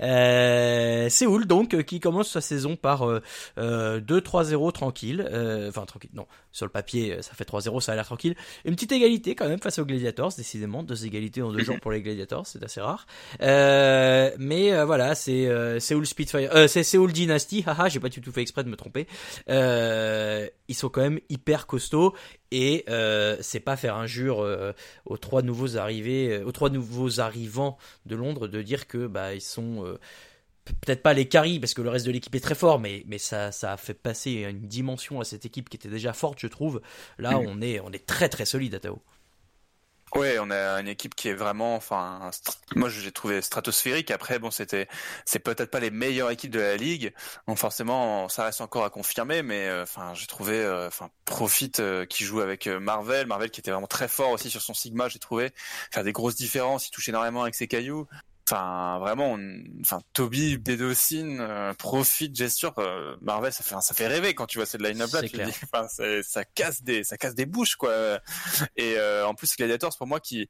[0.00, 6.26] euh, Séoul donc qui commence sa saison par euh, 2-3-0 tranquille, euh, enfin tranquille, non,
[6.50, 8.34] sur le papier ça fait 3-0, ça a l'air tranquille.
[8.64, 11.92] Une petite égalité quand même face aux Gladiators, décidément, deux égalités en deux jours pour
[11.92, 13.06] les Gladiators, c'est assez rare.
[13.40, 15.48] Euh, mais euh, voilà, c'est
[15.80, 19.06] Séoul Spitfire, c'est Séoul Dynasty, haha, j'ai pas du tout fait exprès de me tromper.
[19.48, 22.14] ils sont quand même hyper costauds
[22.54, 24.72] et euh, c'est pas faire injure euh,
[25.06, 29.40] aux trois nouveaux arrivés, aux trois nouveaux arrivants de Londres de dire que bah ils
[29.40, 29.98] sont euh,
[30.64, 33.18] peut-être pas les caries parce que le reste de l'équipe est très fort, mais mais
[33.18, 36.46] ça ça a fait passer une dimension à cette équipe qui était déjà forte, je
[36.46, 36.80] trouve.
[37.18, 39.02] Là, on est on est très très solide à Tao.
[40.16, 42.30] Ouais, on a une équipe qui est vraiment, enfin,
[42.76, 44.12] moi j'ai trouvé stratosphérique.
[44.12, 44.86] Après, bon, c'était,
[45.24, 47.12] c'est peut-être pas les meilleures équipes de la ligue.
[47.48, 49.42] Donc forcément, ça reste encore à confirmer.
[49.42, 53.88] Mais enfin, j'ai trouvé, enfin, Profit euh, qui joue avec Marvel, Marvel qui était vraiment
[53.88, 55.08] très fort aussi sur son Sigma.
[55.08, 55.52] J'ai trouvé
[55.90, 56.86] faire des grosses différences.
[56.86, 58.06] Il touche énormément avec ses cailloux.
[58.46, 59.64] Enfin, vraiment, on...
[59.80, 64.58] enfin, Toby, Bédocine, euh, Profit, Gesture, euh, Marvel, ça fait, ça fait rêver quand tu
[64.58, 65.22] vois cette line-up là.
[65.22, 65.86] Tu dis, enfin,
[66.22, 68.20] ça casse des, ça casse des bouches, quoi.
[68.76, 70.48] Et euh, en plus, Gladiators, pour moi, qui,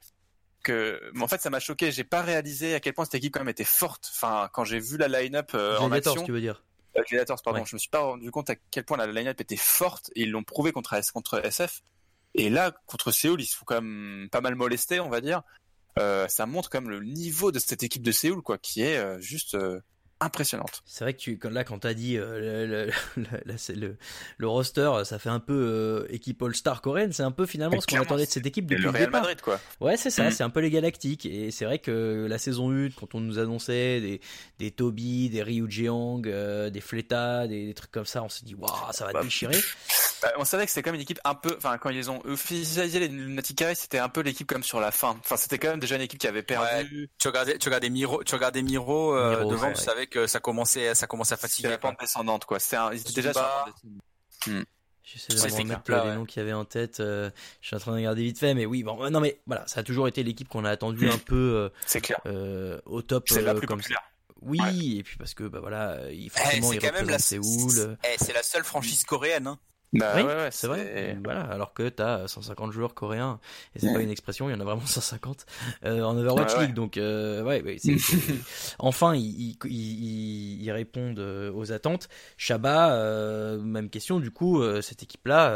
[0.65, 1.93] que, en fait, ça m'a choqué.
[1.93, 4.11] J'ai pas réalisé à quel point cette équipe quand même était forte.
[4.13, 6.25] Enfin, quand j'ai vu la line-up en action.
[6.25, 7.61] tu veux dire Gladiators, pardon.
[7.61, 7.67] Ouais.
[7.67, 10.31] Je me suis pas rendu compte à quel point la line-up était forte et ils
[10.31, 11.83] l'ont prouvé contre, contre SF.
[12.35, 15.43] Et là, contre Séoul, ils se font quand même pas mal molester, on va dire.
[15.99, 18.97] Euh, ça montre quand même le niveau de cette équipe de Séoul, quoi, qui est
[18.97, 19.81] euh, juste euh,
[20.21, 20.83] impressionnante.
[20.87, 23.97] C'est vrai que tu, là, quand t'as dit le, le,
[24.39, 27.13] le, roster, ça fait un peu équipe All-Star coréenne.
[27.13, 29.23] C'est un peu finalement ce qu'on attendait de cette équipe depuis le, le départ.
[29.23, 29.61] Madrid, quoi.
[29.81, 30.29] Ouais, c'est ça.
[30.29, 30.31] Mm.
[30.33, 31.27] C'est un peu les Galactiques.
[31.27, 34.21] Et c'est vrai que la saison 1, quand on nous annonçait des,
[34.59, 38.57] des Toby, des Ryu Jeong, des Fleta, des, des, trucs comme ça, on s'est dit,
[38.57, 39.61] waouh, ça va bah, déchirer.
[40.23, 42.21] Bah, on savait que c'était quand même une équipe un peu, enfin, quand ils ont
[42.25, 45.17] officialisé les Lunatic c'était un peu l'équipe comme sur la fin.
[45.21, 47.03] Enfin, c'était quand même déjà une équipe qui avait perdu.
[47.03, 49.85] Ouais, tu regardais, tu regardais Miro, tu regardais Miro, euh, Miro devant, ouais, tu ouais.
[49.85, 51.69] savais que ça commençait, ça commençait à fatiguer.
[51.69, 52.59] la pente descendante, quoi.
[52.59, 53.67] C'était, ils étaient déjà pas...
[54.41, 54.53] sur.
[54.53, 54.65] Hmm.
[55.05, 56.17] J'essaie de remettre là, les ouais.
[56.17, 57.01] noms qu'il y avait en tête.
[57.01, 59.67] Euh, je suis en train de regarder vite fait, mais oui, bon, non, mais voilà,
[59.67, 61.35] ça a toujours été l'équipe qu'on a attendu un peu.
[61.35, 62.21] Euh, c'est clair.
[62.25, 63.25] Euh, au top.
[63.29, 64.03] C'est la plus comme populaire.
[64.41, 64.99] Oui, ouais.
[64.99, 67.19] et puis parce que bah voilà, il forcément eh, il représente la...
[67.19, 67.97] Séoul.
[68.05, 69.47] Eh, c'est la seule franchise coréenne.
[69.47, 69.59] Hein.
[69.95, 71.17] Bah, oui, ouais, ouais, c'est vrai.
[71.23, 73.39] Voilà, alors que t'as 150 joueurs coréens
[73.75, 73.95] et c'est ouais.
[73.95, 75.47] pas une expression, il y en a vraiment 150
[75.85, 76.75] euh, en Overwatch League.
[76.75, 77.97] Donc euh, ouais, ouais c'est,
[78.81, 82.09] enfin ils, ils, ils, ils, répondent euh, aux attentes.
[82.37, 84.19] Shaba, euh, même question.
[84.19, 85.55] Du coup, euh, cette équipe-là,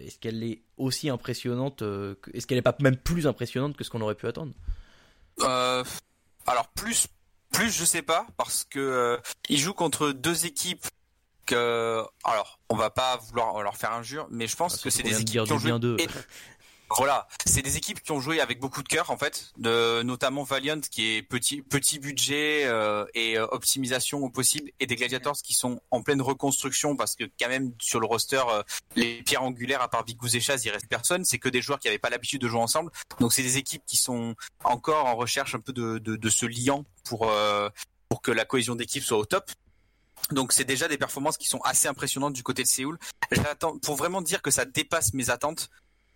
[0.00, 1.82] est-ce qu'elle est aussi impressionnante
[2.34, 4.52] Est-ce qu'elle est pas même plus impressionnante que ce qu'on aurait pu attendre?
[5.38, 7.06] Alors plus,
[7.52, 10.84] plus je sais pas parce que ils jouent contre deux équipes
[11.46, 15.02] que, alors, on va pas vouloir leur faire injure, mais je pense ah, que c'est
[15.02, 15.72] des équipes qui ont joué.
[16.90, 20.44] Voilà, c'est des équipes qui ont joué avec beaucoup de cœur en fait, de, notamment
[20.44, 25.38] Valiant qui est petit petit budget euh, et euh, optimisation au possible, et des Gladiators
[25.42, 28.62] qui sont en pleine reconstruction parce que quand même sur le roster euh,
[28.94, 31.80] les pierres angulaires à part Vigous et Chaz il reste personne, c'est que des joueurs
[31.80, 35.16] qui n'avaient pas l'habitude de jouer ensemble, donc c'est des équipes qui sont encore en
[35.16, 37.68] recherche un peu de de, de ce liant pour euh,
[38.08, 39.50] pour que la cohésion d'équipe soit au top.
[40.32, 42.98] Donc c'est déjà des performances qui sont assez impressionnantes du côté de Séoul.
[43.30, 45.70] J'attends pour vraiment dire que ça dépasse mes attentes,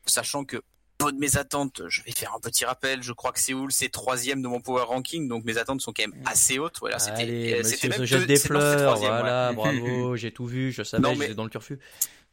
[0.07, 0.63] sachant que
[1.09, 3.03] de mes attentes, je vais faire un petit rappel.
[3.03, 6.07] Je crois que Séoul c'est troisième de mon power ranking, donc mes attentes sont quand
[6.07, 6.79] même assez hautes.
[6.81, 8.99] Voilà, c'était c'était même des fleurs.
[8.99, 9.55] Voilà, ouais.
[9.57, 11.79] bravo, j'ai tout vu, je savais, j'étais dans le turfu.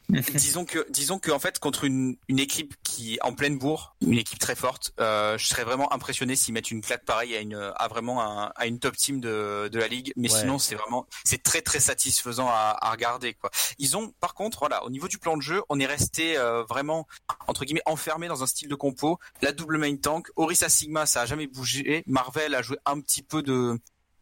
[0.33, 3.95] disons que disons que en fait contre une, une équipe qui qui en pleine bourre,
[4.01, 4.91] une équipe très forte.
[4.99, 8.51] Euh, je serais vraiment impressionné s'ils mettent une claque pareille à une à vraiment un,
[8.55, 10.13] à une top team de, de la ligue.
[10.15, 10.39] Mais Ouais.
[10.39, 13.51] sinon, c'est vraiment c'est très très satisfaisant à, à regarder quoi.
[13.77, 16.63] Ils ont par contre voilà au niveau du plan de jeu, on est resté euh,
[16.63, 17.05] vraiment
[17.47, 19.19] entre guillemets enfermé dans un style de compo.
[19.43, 22.03] La double main tank, Orisa Sigma, ça a jamais bougé.
[22.07, 23.79] Marvel a joué un petit peu de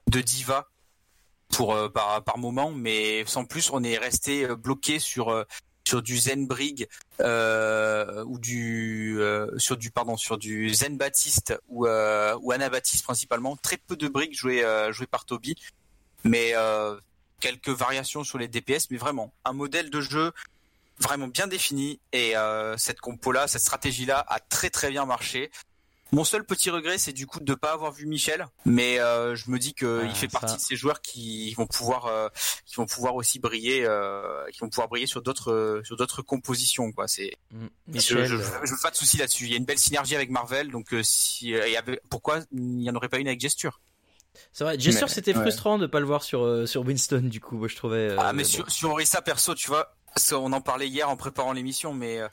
[0.07, 0.67] de diva
[1.47, 5.45] pour euh, par par moment, mais sans plus, on est resté euh, bloqué sur euh,
[5.87, 6.87] sur du Zen Brig
[7.21, 13.03] euh, ou du euh, sur du pardon sur du Zen Baptiste ou euh, ou Anabaptiste
[13.03, 13.55] principalement.
[13.55, 15.55] Très peu de briques jouées euh, jouées par Toby,
[16.23, 16.95] mais euh,
[17.39, 20.31] quelques variations sur les DPS, mais vraiment un modèle de jeu
[20.99, 22.35] vraiment bien défini et
[22.77, 25.51] cette compo là, cette stratégie là a très très bien marché.
[26.15, 29.35] Mon seul petit regret, c'est du coup de ne pas avoir vu Michel, mais euh,
[29.35, 30.39] je me dis qu'il Ah, fait ça.
[30.39, 32.29] partie de ces joueurs qui vont pouvoir, euh,
[32.65, 36.91] qui vont pouvoir aussi briller, euh, qui vont pouvoir briller sur d'autres, sur d'autres compositions.
[36.93, 37.07] Quoi.
[37.07, 37.65] C'est, Mm.
[37.87, 39.43] je, Michel, je, je veux pas de souci là-dessus.
[39.45, 42.39] Il y a une belle synergie avec Marvel, donc si, euh, il y avait- pourquoi
[42.53, 43.81] il n'y en aurait pas une avec Gesture?
[44.53, 44.75] C'est vrai.
[44.79, 45.41] J'ai sûr Mais- c'était ouais.
[45.41, 47.57] frustrant de pas le voir sur euh, sur Winston du coup.
[47.57, 48.09] Moi je trouvais.
[48.11, 48.49] euh, Ah, mais bon.
[48.49, 49.95] sur, sur Orisa perso, tu vois,
[50.31, 52.27] on en parlait hier en préparant l'émission, mais euh,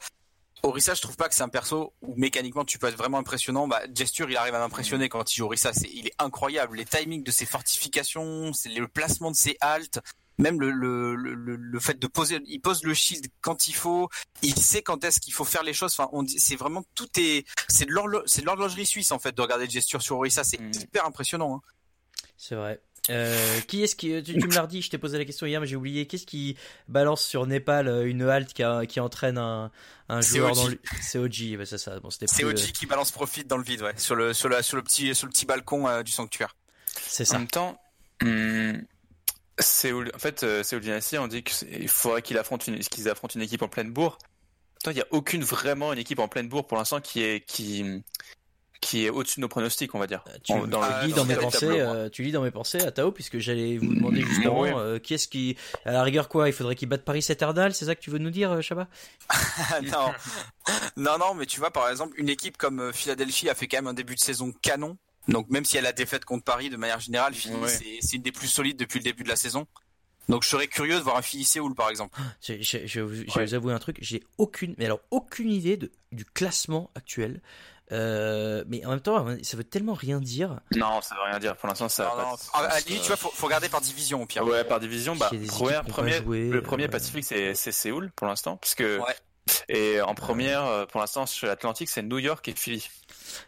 [0.64, 3.66] Orisa, je trouve pas que c'est un perso où mécaniquement tu peux être vraiment impressionnant.
[3.66, 6.76] Bah, Gesture, il arrive à m'impressionner quand il joue Orisa, c'est, il est incroyable.
[6.76, 9.98] Les timings de ses fortifications, c'est le placement de ses haltes,
[10.38, 14.08] même le, le, le, le- fait de poser, il pose le shield quand il faut,
[14.42, 15.92] il sait quand est-ce qu'il faut faire les choses.
[15.98, 19.18] Enfin, on dit, c'est vraiment tout est, c'est de l'horlo- c'est de l'horlogerie suisse en
[19.18, 20.70] fait de regarder Gesture sur Orisa, c'est Mm.
[20.80, 21.56] hyper impressionnant.
[21.56, 21.60] hein.
[22.36, 22.80] C'est vrai.
[23.10, 25.60] Euh, qui est-ce qui tu, tu me l'as dit, je t'ai posé la question hier
[25.60, 26.06] mais j'ai oublié.
[26.06, 29.70] Qu'est-ce qui balance sur Népal euh, une halte qui, a- qui entraîne un,
[30.20, 31.98] joueur dans le c'est OG, c'est ça.
[31.98, 34.32] Bon, c'était C'est plus, OG euh, qui balance profit dans le vide, ouais, sur le,
[34.32, 36.54] sur la, sur le petit, sur le petit balcon euh, du sanctuaire.
[36.86, 37.38] c'est En ça.
[37.38, 37.80] même temps,
[38.22, 38.82] hum,
[39.58, 43.34] Séoul, en fait, euh, Séoul Dynasty, on dit qu'il faudrait qu'il affronte une, qu'ils affrontent
[43.34, 44.16] une équipe en pleine bourre.
[44.74, 47.44] Pourtant, il n'y a aucune vraiment une équipe en pleine bourre pour l'instant qui est
[47.44, 47.84] qui
[48.82, 50.22] qui est au-dessus de nos pronostics, on va dire.
[50.28, 52.50] Euh, Tu, En- tu Ah, lis dans dans mes pensées, euh, tu lis dans mes
[52.50, 54.74] pensées à Tao puisque j'allais vous demander justement Ouais.
[54.76, 57.84] euh, qui est-ce qui à la rigueur quoi, il faudrait qu'il batte Paris Eternal, c'est
[57.86, 58.88] ça que tu veux nous dire euh, Chabat?
[59.84, 60.12] Non.
[60.96, 63.86] non, non, mais tu vois, par exemple, une équipe comme Philadelphie a fait quand même
[63.86, 64.98] un début de saison canon.
[65.28, 68.48] Donc même si elle a défaite contre Paris, de manière générale, c'est- une des plus
[68.48, 69.66] solides depuis le début de la saison.
[70.28, 72.18] Donc je serais curieux de voir un Philly Séoul, par exemple.
[72.40, 73.00] Je, je, je, je
[73.38, 77.40] vais vous avouer un truc, j'ai aucune, mais alors aucune idée de, du classement actuel.
[77.90, 80.60] Euh, mais en même temps, ça veut tellement rien dire.
[80.76, 81.56] Non, ça veut rien dire.
[81.56, 82.04] Pour l'instant, ça.
[82.04, 84.22] Non, va non, pas- à, à la limite, tu vois, faut, faut regarder par division
[84.22, 84.44] au pire.
[84.46, 88.56] Ouais, par division, bah, première- premier, le premier euh, Pacifique, c'est c'est Séoul pour l'instant,
[88.56, 89.14] puisque Ouais.
[89.68, 92.88] et en première, euh, pour l'instant, sur l'Atlantique, c'est New York et Philly.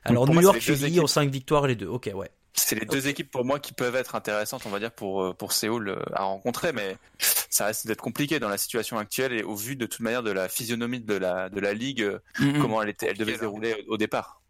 [0.05, 1.09] Alors New moi, York, Philly ont équipes.
[1.09, 1.87] 5 victoires les deux.
[1.88, 2.31] Ok, ouais.
[2.57, 5.35] C'est les deux équipes pour moi qui peuvent être intéressantes, on va dire, pour euh,
[5.35, 9.43] pour Séoul euh, à rencontrer, mais ça reste d'être compliqué dans la situation actuelle et
[9.43, 12.21] au vu de toute manière de la physionomie de la de la ligue, euh,
[12.61, 14.40] comment elle était, elle devait se dérouler au, au départ.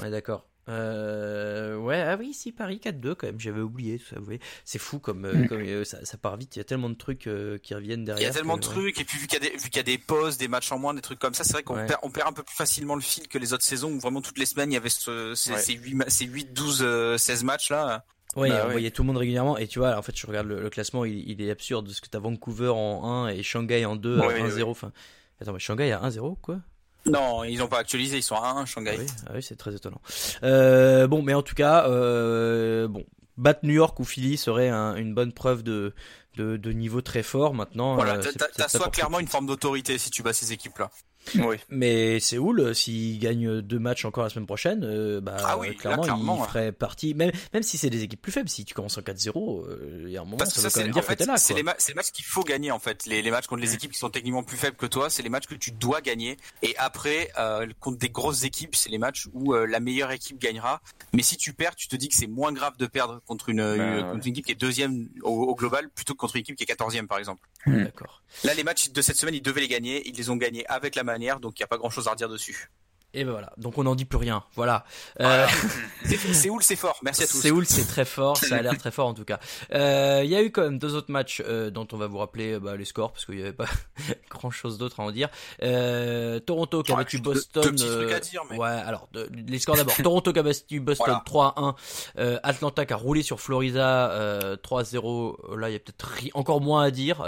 [0.00, 0.46] Ouais, d'accord.
[0.68, 4.40] Euh, ouais, ah oui, si, Paris 4-2 quand même, j'avais oublié, tout ça, vous voyez.
[4.64, 5.48] C'est fou comme, euh, Mm.
[5.48, 8.00] comme euh, ça, ça part vite, il y a tellement de trucs euh, qui reviennent
[8.00, 8.28] Il derrière.
[8.28, 8.72] y a tellement que, de ouais.
[8.74, 10.48] trucs, et puis vu qu'il y a des, vu qu'il y a des pauses, des
[10.48, 11.86] matchs en moins, des trucs comme ça, c'est vrai qu'on Ouais.
[11.86, 14.20] perd, on perd un peu plus facilement le fil que les autres saisons où vraiment
[14.20, 15.58] toutes les semaines il y avait ce, ces, Ouais.
[15.58, 18.04] ces 8, ces 8, 12, euh, 16 matchs là.
[18.34, 18.72] Ouais, Bah on ouais.
[18.72, 21.04] voyait tout le monde régulièrement, et tu vois, en fait, je regarde le, le classement,
[21.06, 24.26] il, il est absurde, parce que t'as Vancouver en 1 et Shanghai en 2 à
[24.26, 24.54] Ouais, 1-0.
[24.56, 24.62] ouais.
[24.64, 24.92] Enfin,
[25.40, 26.60] attends, mais Shanghai à 1-0, quoi?
[27.06, 28.96] Non, ils n'ont pas actualisé, ils sont à 1 Ah Shanghai.
[28.98, 30.00] oui, ah oui, c'est très étonnant.
[30.42, 33.04] Euh, bon, mais en tout cas, euh, bon,
[33.36, 35.94] battre New York ou Philly serait un- une bonne preuve de,
[36.36, 37.54] de, de niveau très fort.
[37.54, 39.98] Maintenant, Voilà, euh, t'as- c'est t'as peut-être t'as pas soit pour clairement une forme d'autorité
[39.98, 40.90] si tu bats ces équipes là.
[41.34, 41.56] Oui.
[41.68, 45.68] Mais Séoul, euh, s'il gagne deux matchs encore la semaine prochaine, euh, bah, Ah oui,
[45.68, 46.46] là, clairement, il ouais.
[46.46, 47.14] ferait partie.
[47.14, 50.10] Même, même si c'est des équipes plus faibles, si tu commences en 4-0, euh, il
[50.12, 51.16] y a un moment, Parce ça veut ça, quand c'est même en dire que fait,
[51.16, 51.36] t'es là.
[51.36, 51.56] c'est quoi.
[51.58, 53.06] les, ma- c'est les matchs qu'il faut gagner en fait.
[53.06, 53.74] Les, les matchs contre les Mm.
[53.74, 56.36] équipes qui sont techniquement plus faibles que toi, c'est les matchs que tu dois gagner.
[56.62, 60.80] Et après, euh, contre des grosses équipes, c'est les matchs où la meilleure équipe gagnera.
[61.12, 63.60] Mais si tu perds, tu te dis que c'est moins grave de perdre contre une,
[63.60, 64.02] une- ouais.
[64.12, 66.62] contre une équipe qui est deuxième au, au global plutôt que contre une équipe qui
[66.62, 67.40] est quatorzième par exemple.
[67.66, 68.22] D'accord.
[68.44, 70.06] Là, les matchs de cette semaine, ils devaient les gagner.
[70.08, 72.12] Ils les ont gagnés avec la manière, donc il n'y a pas grand chose à
[72.12, 72.70] redire dessus.
[73.14, 73.52] Et ben voilà.
[73.56, 74.44] Donc on n'en dit plus rien.
[74.56, 74.84] Voilà.
[75.20, 75.46] Euh,
[76.04, 76.98] C'est Séoul, c'est fort?
[77.02, 77.40] Merci à tous.
[77.40, 79.40] Séoul, c'est très fort, ça a l'air très fort en tout cas.
[79.72, 82.18] Euh, Il y a eu quand même deux autres matchs euh, dont on va vous
[82.18, 83.66] rappeler bah, les scores parce qu'il n'y avait pas
[84.30, 85.28] grand chose d'autre à en dire.
[85.62, 87.74] Euh, Toronto qui a battu deux- Boston.
[87.74, 89.96] deux trucs à dire, mais- Ouais, alors de- les scores d'abord.
[89.96, 91.52] Toronto qui a battu Boston Voilà.
[91.54, 91.74] 3-1.
[92.18, 95.56] Euh, Atlanta qui a roulé sur Florida euh, 3-0.
[95.56, 97.22] Là, il y a peut-être ri- encore moins à dire.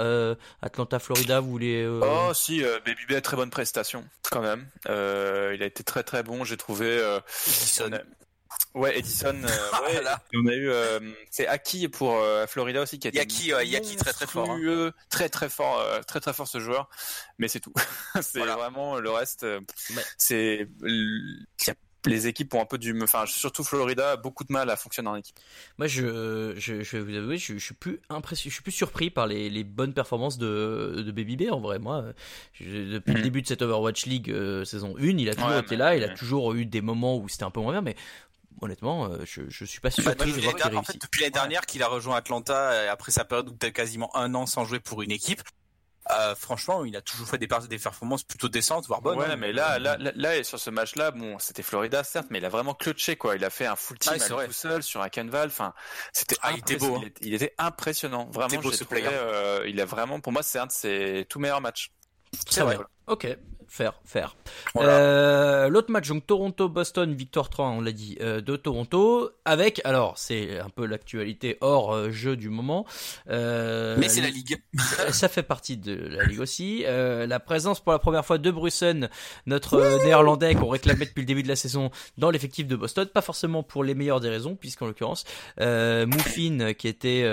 [0.61, 4.67] Atlanta, Florida, vous voulez Oh si, Baby B a très bonne prestation quand même.
[4.87, 6.87] Il a été très très bon, j'ai trouvé.
[6.87, 7.91] euh, Gibson.
[7.91, 8.03] on a-
[8.75, 9.29] Ouais, Edison.
[9.35, 9.47] euh,
[9.85, 9.93] ouais.
[9.93, 10.23] Voilà.
[10.33, 12.17] Et on a eu, euh, c'est Aki pour
[12.49, 14.51] Florida aussi qui a été Yaki, ouais, Yaki très très fort.
[14.51, 14.93] hein.
[15.11, 16.89] très très fort, très très fort ce joueur.
[17.39, 17.73] Mais c'est tout.
[18.23, 18.57] c'est Voilà.
[18.57, 19.43] vraiment le reste.
[19.43, 20.05] Ouais.
[20.17, 21.75] C'est il y a-
[22.09, 25.09] les équipes ont un peu du, enfin surtout Florida a beaucoup de mal à fonctionner
[25.09, 25.37] en équipe.
[25.79, 28.73] Moi, je, je, je vais vous avouer, je, je suis plus impressionné, je suis plus
[28.73, 31.79] surpris par les, les bonnes performances de, de Baby B en vrai.
[31.79, 32.05] Moi,
[32.55, 33.23] je- depuis le Mhm.
[33.25, 35.97] début de cette Overwatch League euh, saison 1, il a toujours Ouais, été mais- là,
[35.97, 36.15] il a ouais.
[36.15, 37.97] toujours eu des moments où c'était un peu moins bien, mais
[38.61, 40.83] honnêtement, euh, je, je suis pas Bah, surpris de depuis voir l'année qu'il dernière- en
[40.83, 41.03] fait, réussit.
[41.03, 44.35] depuis l'année dernière qu'il a rejoint Atlanta euh, après sa période où peut-être quasiment un
[44.35, 45.43] an sans jouer pour une équipe.
[46.11, 49.19] Euh, franchement, il a toujours fait des, performances plutôt décentes, voire bonnes.
[49.19, 49.37] ouais, hein.
[49.37, 52.45] mais là, là, là, là, et sur ce match-là, bon, c'était Florida certes, mais il
[52.45, 53.37] a vraiment clutché quoi.
[53.37, 54.47] Il a fait un full team Ah, vrai.
[54.47, 55.49] tout seul sur un canval.
[55.49, 55.75] Enfin,
[56.13, 56.97] c'était Ah, il était beau, impressionnant.
[56.97, 57.03] hein.
[57.03, 58.31] Il, était, il était impressionnant.
[58.33, 61.39] Vraiment, beau, ce trouvé, euh, il a vraiment, pour moi, c'est un de ses tout
[61.39, 61.93] meilleurs matchs.
[62.49, 62.79] C'est vrai.
[63.07, 63.27] Ok,
[63.69, 64.37] faire, faire.
[64.75, 64.93] Voilà.
[64.93, 70.19] Euh, L'autre match, donc Toronto-Boston, victoire 3, on l'a dit, euh, de Toronto, avec, alors
[70.19, 72.87] c'est un peu l'actualité hors euh, jeu du moment.
[73.29, 74.57] Euh, mais c'est la ligue.
[75.11, 76.85] ça fait partie de la ligue aussi.
[76.89, 79.09] La présence pour la première fois de Brussen,
[79.47, 83.21] notre néerlandais qu'on réclamait depuis le début de la saison dans l'effectif de Boston, pas
[83.21, 85.25] forcément pour les meilleures des raisons, puisqu'en l'occurrence,
[85.61, 87.25] euh, Moufin qui était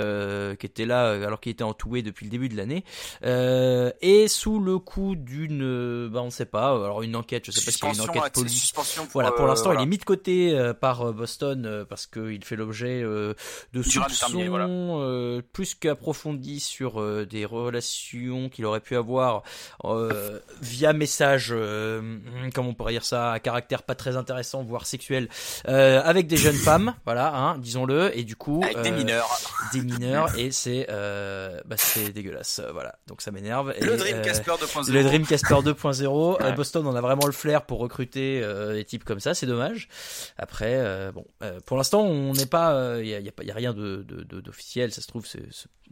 [0.59, 2.83] qui était là alors qu'il était entoué depuis le début de l'année,
[3.21, 7.71] est sous le coup d'une, bah on sait pas, alors une enquête, je sais pas
[7.71, 8.59] s'il y a une Suspension, enquête ouais, police.
[8.59, 9.81] suspension pour, Voilà, pour euh, l'instant, voilà.
[9.81, 13.33] il est mis de côté euh, par euh, Boston euh, parce qu'il fait l'objet euh,
[13.73, 14.65] de soupçons voilà.
[14.67, 19.43] euh, plus qu'approfondis sur euh, des relations qu'il aurait pu avoir
[19.85, 22.17] euh, via message, euh,
[22.53, 25.29] comment on pourrait dire ça, à caractère pas très intéressant, voire sexuel,
[25.67, 29.39] euh, avec des jeunes femmes, voilà, hein, disons-le, et du coup, Avec des euh, mineurs.
[29.73, 33.73] des mineurs, et c'est, euh, bah, c'est dégueulasse, euh, voilà, donc ça m'énerve.
[33.81, 34.91] Le Dream euh, Casper 2.0.
[34.91, 36.05] le Dream Casper 2.0.
[36.39, 36.45] Ouais.
[36.45, 39.33] Euh, Boston, on a vraiment le flair pour recruter euh, des types comme ça.
[39.33, 39.87] C'est dommage.
[40.37, 41.25] Après, euh, bon,
[41.65, 44.91] pour l'instant, on n'est pas, il y a, a a rien de de- de- d'officiel.
[44.91, 45.43] Ça se trouve, c'est,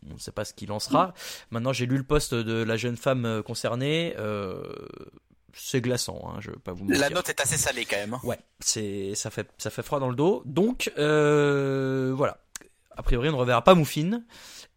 [0.10, 1.14] on ne sait pas ce qu'il en sera.
[1.52, 4.16] Maintenant, j'ai lu le poste de la jeune femme concernée.
[4.18, 4.62] Euh,
[5.56, 7.00] c'est glaçant, hein, je vais pas vous mentir.
[7.00, 8.16] La note est assez salée quand même.
[8.16, 8.20] hein.
[8.24, 10.42] Ouais, c'est ça fait ça fait froid dans le dos.
[10.46, 12.38] Donc euh, voilà.
[12.96, 14.26] A priori, on ne reverra pas Moufine.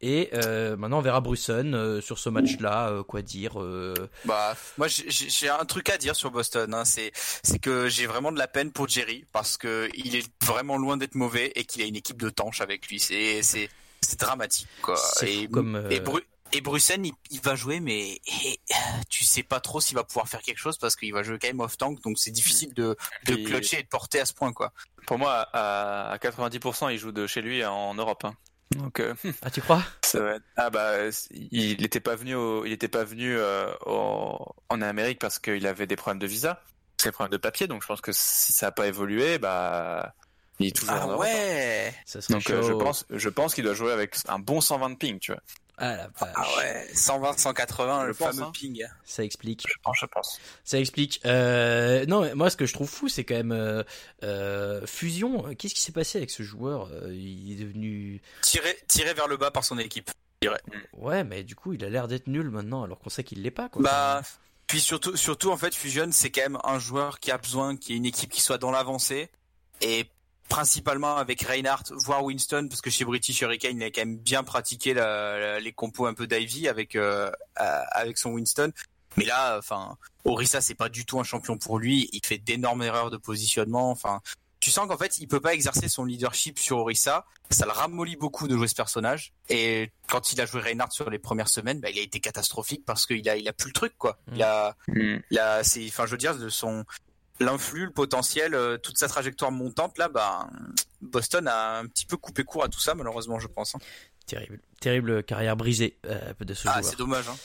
[0.02, 2.90] Et euh, maintenant, on verra Brussen euh, sur ce match-là.
[2.90, 3.94] euh, quoi dire euh,
[4.26, 6.74] Bah, moi j'ai- un truc à dire sur Boston.
[6.74, 6.84] Hein.
[6.84, 10.76] C'est c'est que j'ai vraiment de la peine pour Jerry parce que il est vraiment
[10.76, 13.00] loin d'être mauvais et qu'il a une équipe de tanches avec lui.
[13.00, 13.70] C'est c'est
[14.02, 14.96] c'est dramatique quoi.
[15.22, 18.60] Et, comme, euh, et, Bru- et Brussen il, il va jouer mais et,
[19.08, 21.48] tu sais pas trop s'il va pouvoir faire quelque chose parce qu'il va jouer quand
[21.48, 24.52] même off tank donc c'est difficile de de clutcher et de porter à ce point
[24.52, 24.72] quoi.
[25.06, 28.24] Pour moi, à, à 90%, il joue de chez lui en Europe.
[28.24, 28.34] hein.
[28.72, 29.82] Donc, euh, Ah, tu crois?
[30.02, 30.92] ça va être- ah bah,
[31.30, 35.66] il n'était pas venu, au- il était pas venu euh, au- en Amérique parce qu'il
[35.66, 36.62] avait des problèmes de visa,
[37.04, 37.66] des problèmes de papier.
[37.66, 40.14] Donc, je pense que si ça n'a pas évolué, bah,
[40.58, 41.20] il est toujours en Ah Europe.
[41.20, 41.94] ouais.
[42.06, 44.96] Ça Donc, euh, je pense, je pense qu'il doit jouer avec un bon 120 de
[44.96, 45.40] ping, tu vois.
[45.78, 46.32] Ah la vache.
[46.34, 46.88] Ah ouais.
[46.94, 48.52] 120 180 Je le pense, fameux hein.
[48.52, 48.84] ping.
[49.04, 49.64] Ça explique.
[49.68, 50.40] Je pense, je pense.
[50.64, 51.20] Ça explique.
[51.26, 53.82] Euh, non, mais moi, ce que je trouve fou, c'est quand même euh,
[54.22, 55.54] euh, Fusion.
[55.54, 58.22] Qu'est-ce qui s'est passé avec ce joueur Euh, Il est devenu.
[58.42, 60.10] Tiré tiré vers le bas par son équipe.
[60.94, 63.50] Ouais, mais du coup, il a l'air d'être nul maintenant, alors qu'on sait qu'il l'est
[63.50, 63.68] pas.
[63.68, 63.82] Quoi.
[63.82, 64.22] Bah,
[64.66, 67.90] puis surtout, surtout en fait, Fusion, c'est quand même un joueur qui a besoin qu'il
[67.90, 69.28] y ait une équipe qui soit dans l'avancée
[69.80, 70.06] et
[70.48, 74.42] principalement avec Reinhardt, voire Winston, parce que chez British Hurricane, il a quand même bien
[74.44, 78.72] pratiqué la- la- les compos un peu d'Ivy avec euh, avec son Winston.
[79.16, 82.08] Mais là, enfin, Orisa, c'est pas du tout un champion pour lui.
[82.12, 83.90] Il fait d'énormes erreurs de positionnement.
[83.90, 84.20] Enfin,
[84.60, 87.24] tu sens qu'en fait, il peut pas exercer son leadership sur Orisa.
[87.50, 89.32] Ça le ramollit beaucoup de jouer ce personnage.
[89.48, 92.84] Et quand il a joué Reinhardt sur les premières semaines, bah, il a été catastrophique
[92.84, 94.18] parce qu'il a, il a plus le truc, quoi.
[94.34, 94.76] Il a,
[95.30, 96.84] il a, c'est, enfin, je veux dire, de son,
[97.40, 100.48] l'influx, le potentiel, euh, toute sa trajectoire montante, là, bah,
[101.00, 103.74] Boston a un petit peu coupé court à tout ça, malheureusement, je pense.
[103.74, 103.78] hein.
[104.26, 104.60] Terrible.
[104.80, 107.36] Terrible carrière brisée euh, de ce Ah, c'est dommage, hein.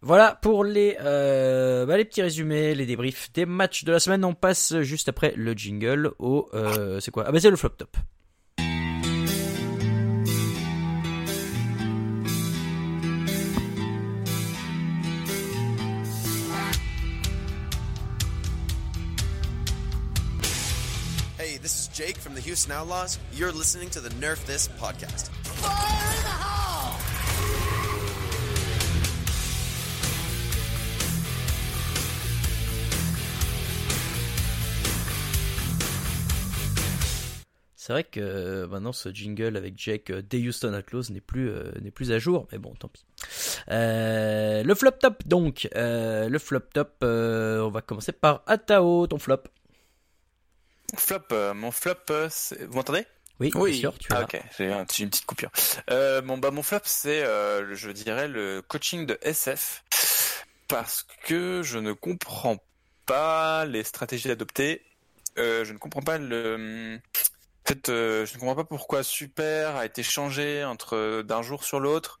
[0.00, 4.24] Voilà pour les, euh, bah, les petits résumés, les débriefs des matchs de la semaine.
[4.24, 6.48] On passe juste après le jingle au.
[6.54, 7.24] Euh, c'est quoi?
[7.26, 7.96] Ah, bah, c'est le flop top.
[21.98, 23.18] Jake from the Houston Outlaws.
[23.32, 25.32] You're listening to the Nerf This podcast.
[37.74, 41.50] C'est vrai que euh, maintenant ce jingle avec Jake euh, des Houston Outlaws n'est plus
[41.50, 43.04] euh, n'est plus à jour, mais bon, tant pis.
[43.70, 46.92] Euh, le flop top donc, euh, le flop top.
[47.02, 49.42] euh, on va commencer par Atao, ton flop.
[50.96, 53.04] Flop, euh, mon flop, euh, c'est- vous m'entendez?
[53.40, 53.70] Oui, Oui.
[53.72, 55.50] bien sûr, tu Ah ok, j'ai un- j'ai une petite coupure.
[55.90, 59.84] Euh, mon bah mon flop c'est euh, je dirais le coaching de SF
[60.66, 62.56] parce que je ne comprends
[63.06, 64.82] pas les stratégies adoptées.
[65.38, 66.98] Euh, je ne comprends pas le
[67.68, 71.80] fait, euh, je ne comprends pas pourquoi Super a été changé entre d'un jour sur
[71.80, 72.18] l'autre.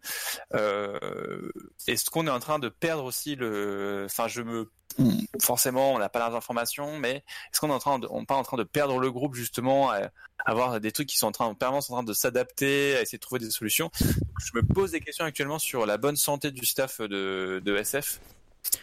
[0.54, 1.50] Euh,
[1.86, 4.70] Est-ce qu'on est en train de perdre aussi le Enfin, je me
[5.40, 7.16] forcément, on n'a pas d'informations, mais
[7.52, 9.90] est-ce qu'on est en train de, on pas en train de perdre le groupe justement
[9.90, 10.10] à,
[10.44, 13.18] avoir des trucs qui sont en train, en permanence en train de s'adapter, à essayer
[13.18, 13.90] de trouver des solutions?
[14.00, 18.20] Je me pose des questions actuellement sur la bonne santé du staff de SF.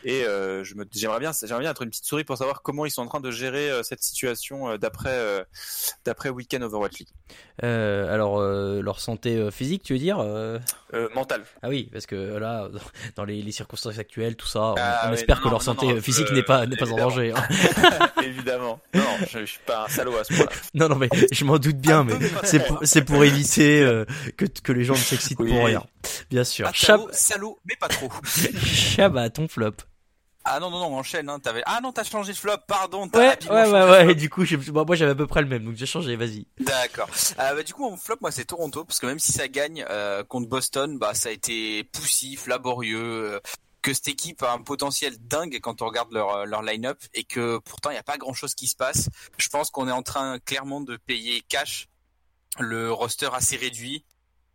[0.03, 2.86] Et euh, je me, j'aimerais bien, j'aimerais bien être une petite souris pour savoir comment
[2.86, 5.43] ils sont en train de gérer euh, cette situation euh, d'après, euh,
[6.05, 7.09] d'après Weekend Overwatch League.
[7.63, 10.59] Euh, alors, euh, leur santé physique, tu veux dire euh,
[10.93, 11.43] Euh, mental.
[11.63, 12.69] Ah oui, parce que là,
[13.15, 15.65] dans les, les circonstances actuelles, tout ça, on, Ah on espère non, que leur non,
[15.65, 17.33] santé non, physique euh, n'est pas, n'est pas en danger.
[17.36, 17.47] hein.
[18.23, 18.79] Évidemment.
[18.93, 20.51] Non, je, je suis pas un salaud à ce point-là.
[20.73, 24.05] non, non, mais je m'en doute bien, Un mais c'est pour, c'est pour éviter euh,
[24.38, 25.51] que, que les gens ne s'excitent Oui.
[25.51, 25.83] pour rien.
[26.29, 26.69] Bien sûr.
[26.73, 28.09] Chab, salaud, mais pas trop.
[28.63, 29.74] Chab, ton flop.
[30.47, 31.63] Ah non, non, non, enchaîne, hein, t'avais...
[31.65, 34.11] Ah non, t'as changé de flop, pardon, t'as Ouais, ouais, ouais, ouais.
[34.11, 36.15] Et du coup, j'ai- bon, moi j'avais à peu près le même, donc j'ai changé.
[36.15, 36.45] Vas-y.
[36.59, 37.09] D'accord.
[37.39, 39.83] Euh, bah, du coup, mon flop, moi, c'est Toronto, parce que même si ça gagne
[39.89, 43.39] euh, contre Boston, bah, ça a été poussif, laborieux, euh,
[43.81, 47.57] que cette équipe a un potentiel dingue quand on regarde leur, leur line-up, et que
[47.59, 49.09] pourtant, il n'y a pas grand-chose qui se passe.
[49.37, 51.87] Je pense qu'on est en train, clairement, de payer cash
[52.59, 54.05] le roster assez réduit,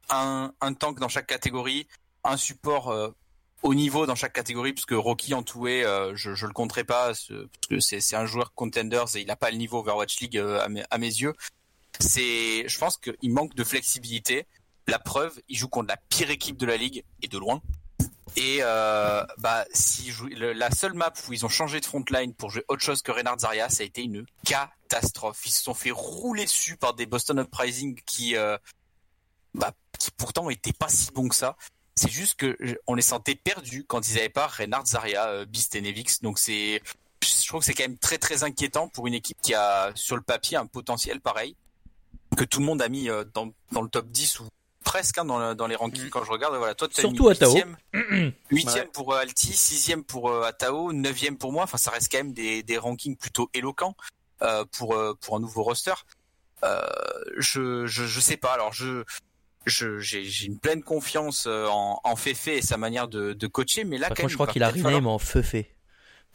[0.09, 1.87] un, un tank dans chaque catégorie,
[2.25, 3.11] un support euh,
[3.63, 7.47] au niveau dans chaque catégorie, puisque Rocky est, euh, je, je le compterai pas, ce-
[7.69, 10.61] parce que c'est un joueur contenders et il n'a pas le niveau Overwatch League euh,
[10.63, 11.35] à mes- à mes yeux
[11.99, 14.47] c'est, je pense qu'il manque de flexibilité.
[14.87, 17.61] La preuve, il joue contre la pire équipe de la ligue et de loin.
[18.37, 22.51] Et euh, bah, si le- la seule map où ils ont changé de frontline pour
[22.51, 25.43] jouer autre chose que Reynard Zarya, ça a été une catastrophe.
[25.45, 28.57] Ils se sont fait rouler dessus par des Boston Uprising qui, euh,
[29.53, 31.57] bah, qui pourtant étaient pas si bons que ça.
[32.01, 35.75] C'est juste que on les sentait perdus quand ils n'avaient pas Reynard Zarya, euh, Beast
[35.75, 36.23] et Nevix.
[36.23, 36.81] Donc c'est,
[37.23, 40.17] je trouve que c'est quand même très très inquiétant pour une équipe qui a sur
[40.17, 41.57] le papier un potentiel pareil
[42.39, 44.49] que tout le monde a mis euh, dans, dans le top 10 ou
[44.83, 46.11] presque hein, dans, le- dans les rankings Mhm.
[46.11, 46.55] quand je regarde.
[46.57, 47.55] Voilà, toi, tu Surtout Atao.
[47.93, 48.35] 8
[48.75, 48.87] Ouais.
[48.95, 51.65] pour euh, Alti, 6 pour euh, Atao, 9 pour moi.
[51.65, 53.95] Enfin, ça reste quand même des, des rankings plutôt éloquents
[54.43, 55.93] euh, pour, euh, pour un nouveau roster.
[57.37, 58.53] Je, je, je sais pas.
[58.55, 59.05] Alors, je.
[59.67, 63.99] J'ai une pleine confiance euh, en, en Fefe et sa manière de, de coacher, mais
[63.99, 65.71] là, Par quand contre, même, je crois qu'il a falloir- en feu fait.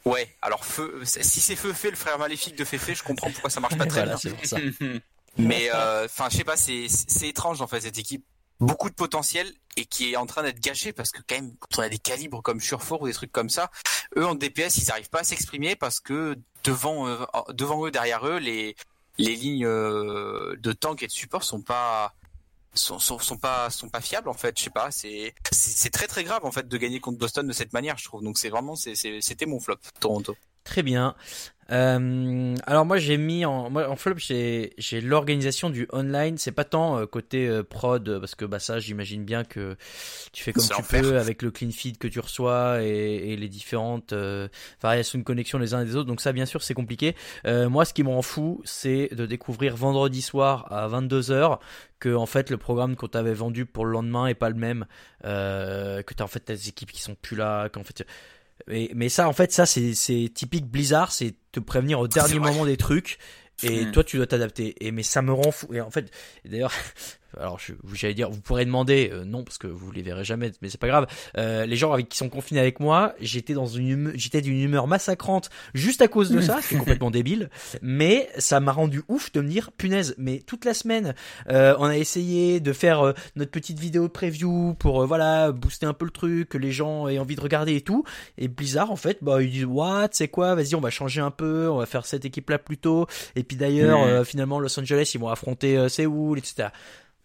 [0.06, 3.60] Ouais, alors feu, si c'est Fefe, le frère maléfique de Fefe, je comprends pourquoi ça
[3.60, 4.32] marche pas très Voilà, bien.
[4.32, 4.58] pour ça.
[5.38, 8.24] Mais euh, enfin, je sais pas, c'est c'est étrange en fait cette équipe.
[8.62, 11.80] Beaucoup de potentiel et qui est en train d'être gâché parce que quand même, quand
[11.80, 13.70] on a des calibres comme Surfour ou des trucs comme ça,
[14.16, 17.18] eux en DPS, ils arrivent pas à s'exprimer parce que devant euh,
[17.52, 18.78] devant eux, derrière eux, les
[19.18, 22.14] les lignes euh, de tank et de support sont pas
[22.76, 26.08] sont, sont, sont pas sont pas fiables en fait je sais pas c'est c'est très
[26.08, 28.50] très grave en fait de gagner contre Boston de cette manière je trouve donc c'est
[28.50, 31.16] vraiment c'est- c'était mon flop Toronto Très bien.
[31.72, 36.38] Euh, alors moi j'ai mis en, moi, en flop j'ai j'ai l'organisation du online.
[36.38, 39.76] C'est pas tant euh, côté euh, prod parce que bah ça j'imagine bien que
[40.32, 43.49] tu fais comme tu peux avec le clean feed que tu reçois et, et les
[43.49, 44.47] différentes euh,
[44.82, 46.07] variations de connexion les uns et des autres.
[46.07, 47.16] Donc ça bien sûr c'est compliqué.
[47.47, 51.59] Euh, moi ce qui m'en fout c'est de découvrir vendredi soir à 22 h
[51.99, 54.86] que en fait le programme qu'on t'avait vendu pour le lendemain est pas le même.
[55.24, 57.70] Euh, que t'as en fait des équipes qui sont plus là.
[57.70, 58.05] Qu'en fait
[58.68, 62.39] mais, mais ça, en fait, ça, c'est, c'est typique Blizzard, c'est te prévenir au dernier
[62.39, 63.18] moment des trucs,
[63.63, 63.91] et Mm.
[63.91, 64.76] toi, tu dois t'adapter.
[64.86, 65.74] Et mais ça me rend fou.
[65.74, 66.11] Et en fait,
[66.43, 66.74] d'ailleurs,
[67.40, 70.52] alors, je, j'allais dire, vous pourrez demander, euh, non, parce que vous les verrez jamais,
[70.62, 71.08] mais c'est pas grave.
[71.38, 74.88] Euh, les gens avec qui sont confinés avec moi, j'étais dans une, j'étais d'une humeur
[74.88, 77.50] massacrante juste à cause de ça, c'est complètement débile.
[77.82, 81.16] Mais ça m'a rendu ouf de me dire, punaise, mais toute la semaine,
[81.50, 85.86] euh, on a essayé de faire euh, notre petite vidéo preview pour euh, voilà booster
[85.86, 88.04] un peu le truc, que les gens aient envie de regarder et tout.
[88.38, 91.32] Et Blizzard en fait, bah ils disent what, c'est quoi, vas-y on va changer un
[91.32, 93.08] peu, on va faire cette équipe là plus tôt.
[93.36, 94.08] Et puis d'ailleurs Mhm.
[94.08, 96.70] euh, finalement Los Angeles ils vont affronter Séoul, etc.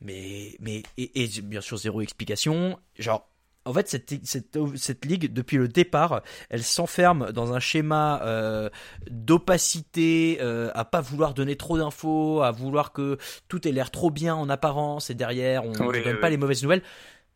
[0.01, 3.27] Mais mais et, et bien sûr zéro explication, genre.
[3.67, 8.71] En fait, cette, cette, cette ligue, depuis le départ, elle s'enferme dans un schéma euh,
[9.11, 14.11] d'opacité, euh, à pas vouloir donner trop d'infos, à vouloir que tout ait l'air trop
[14.11, 16.31] bien en apparence, et derrière, on ne donne oui, pas oui.
[16.31, 16.83] les mauvaises nouvelles.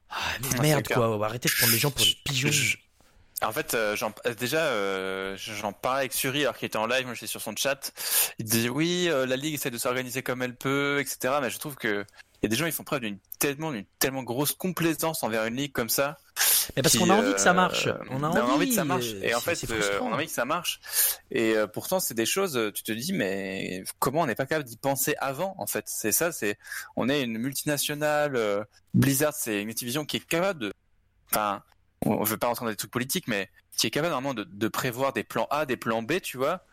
[0.09, 1.09] Ah, mais Ah, merde, c'est clair.
[1.11, 2.51] quoi, arrêtez de prendre les gens pour des pigeons.
[3.43, 3.95] En fait, euh,
[4.39, 7.55] déjà, euh, j'en parlais avec Suri alors qu'il était en live, moi j'étais sur son
[7.55, 7.93] chat.
[8.39, 11.35] Il disait oui, euh, la ligue essaie de s'organiser comme elle peut, etc.
[11.43, 12.07] Mais je trouve que
[12.45, 15.57] y a des gens ils font preuve d'une tellement, d'une tellement grosse complaisance envers une
[15.57, 16.17] ligue comme ça.
[16.77, 17.89] Mais parce qu'on a envie que ça euh, marche.
[18.11, 19.13] On a envie, que ça marche.
[19.15, 20.81] euh, Et en fait, euh, on a envie que ça marche.
[21.31, 22.57] Et euh, pourtant, c'est des choses.
[22.57, 25.85] euh, Tu te dis, mais comment on n'est pas capable d'y penser avant En fait,
[25.87, 26.33] c'est ça.
[26.33, 26.59] C'est
[26.97, 28.35] on est une multinationale.
[28.37, 28.65] euh,
[28.95, 30.73] Blizzard, c'est une Activision qui est capable de.
[31.31, 31.63] Enfin,
[32.07, 34.69] on veut pas rentrer dans des trucs politiques, mais qui est capable vraiment de, de
[34.69, 36.65] prévoir des plans A, des plans B, tu vois,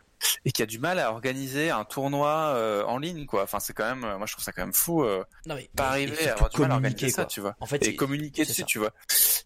[0.44, 3.42] et qui a du mal à organiser un tournoi euh, en ligne, quoi.
[3.44, 4.04] Enfin, c'est quand même.
[4.04, 5.02] euh, Moi, je trouve ça quand même fou.
[5.04, 7.26] euh, Non, mais- pas arriver à avoir du mal à organiser ça, quoi.
[7.26, 8.66] tu vois En fait, et communiquer dessus, ça.
[8.66, 8.92] tu vois.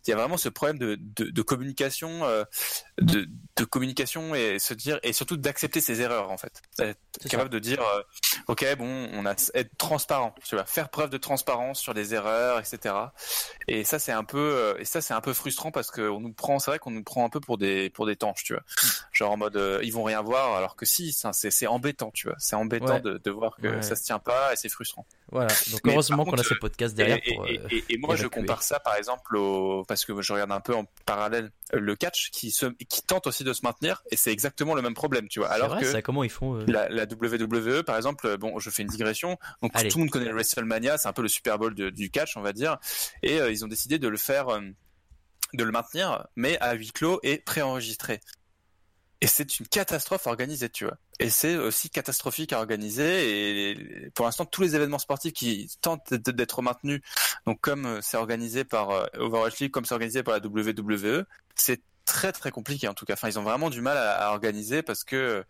[0.07, 2.45] Il y a vraiment ce problème de, de, de communication, euh,
[3.01, 6.62] de, de communication et se dire et surtout d'accepter ses erreurs en fait.
[6.79, 6.99] Être
[7.29, 7.83] capable de dire,
[8.47, 12.59] ok, bon, on a être transparent, tu vois, faire preuve de transparence sur les erreurs,
[12.61, 12.95] etc.
[13.68, 16.33] Et ça c'est un peu et ça c'est un peu frustrant parce que on nous
[16.33, 18.62] prend, c'est vrai qu'on nous prend un peu pour des pour des tanches, tu vois.
[19.12, 22.37] Genre en mode ils vont rien voir alors que si, c'est embêtant, tu vois.
[22.41, 23.01] C'est embêtant Ouais.
[23.01, 23.83] de, de voir que Ouais.
[23.83, 25.07] ça se tient pas et c'est frustrant.
[25.31, 25.49] Voilà.
[25.71, 27.47] Donc Mais heureusement qu'on a ce podcast derrière Et, pour.
[27.47, 30.51] et- euh, et- et moi, je compare ça, par exemple, au parce que je regarde
[30.51, 34.03] un peu en parallèle euh, le catch qui se qui tente aussi de se maintenir,
[34.11, 35.49] et c'est exactement le même problème, tu vois.
[35.49, 38.71] Alors vrai, que ça, comment ils font euh, la, la WWE, par exemple, bon, je
[38.71, 39.37] fais une digression.
[39.62, 39.89] Donc Allez.
[39.91, 42.37] tout le monde connaît le WrestleMania, c'est un peu le Super Bowl de- du catch,
[42.37, 42.79] on va dire,
[43.23, 44.61] et euh, ils ont décidé de le faire, euh,
[45.55, 48.21] de le maintenir, mais à huis clos et préenregistré.
[49.23, 50.99] Et c'est une catastrophe organisée, tu vois.
[51.21, 53.71] Et c'est aussi catastrophique à organiser.
[53.71, 57.01] Et pour l'instant, tous les événements sportifs qui tentent d'être- maintenus,
[57.47, 61.25] donc comme euh, c'est organisé par euh, Overwatch League, comme c'est organisé par la WWE,
[61.55, 63.14] c'est très très compliqué en tout cas.
[63.14, 65.45] Enfin, ils ont vraiment du mal à, à organiser parce que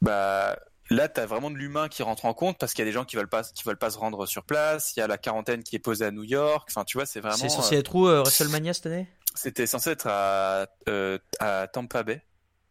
[0.00, 0.56] bah
[0.88, 3.04] là, t'as vraiment de l'humain qui rentre en compte parce qu'il y a des gens
[3.04, 4.92] qui veulent pas qui veulent pas se rendre sur place.
[4.96, 6.68] Il y a la quarantaine qui est posée à New York.
[6.70, 7.36] Enfin, tu vois, c'est vraiment.
[7.36, 9.08] C'est censé euh, être où euh, WrestleMania cette année?
[9.34, 12.22] C'était censé être à euh, à Tampa Bay.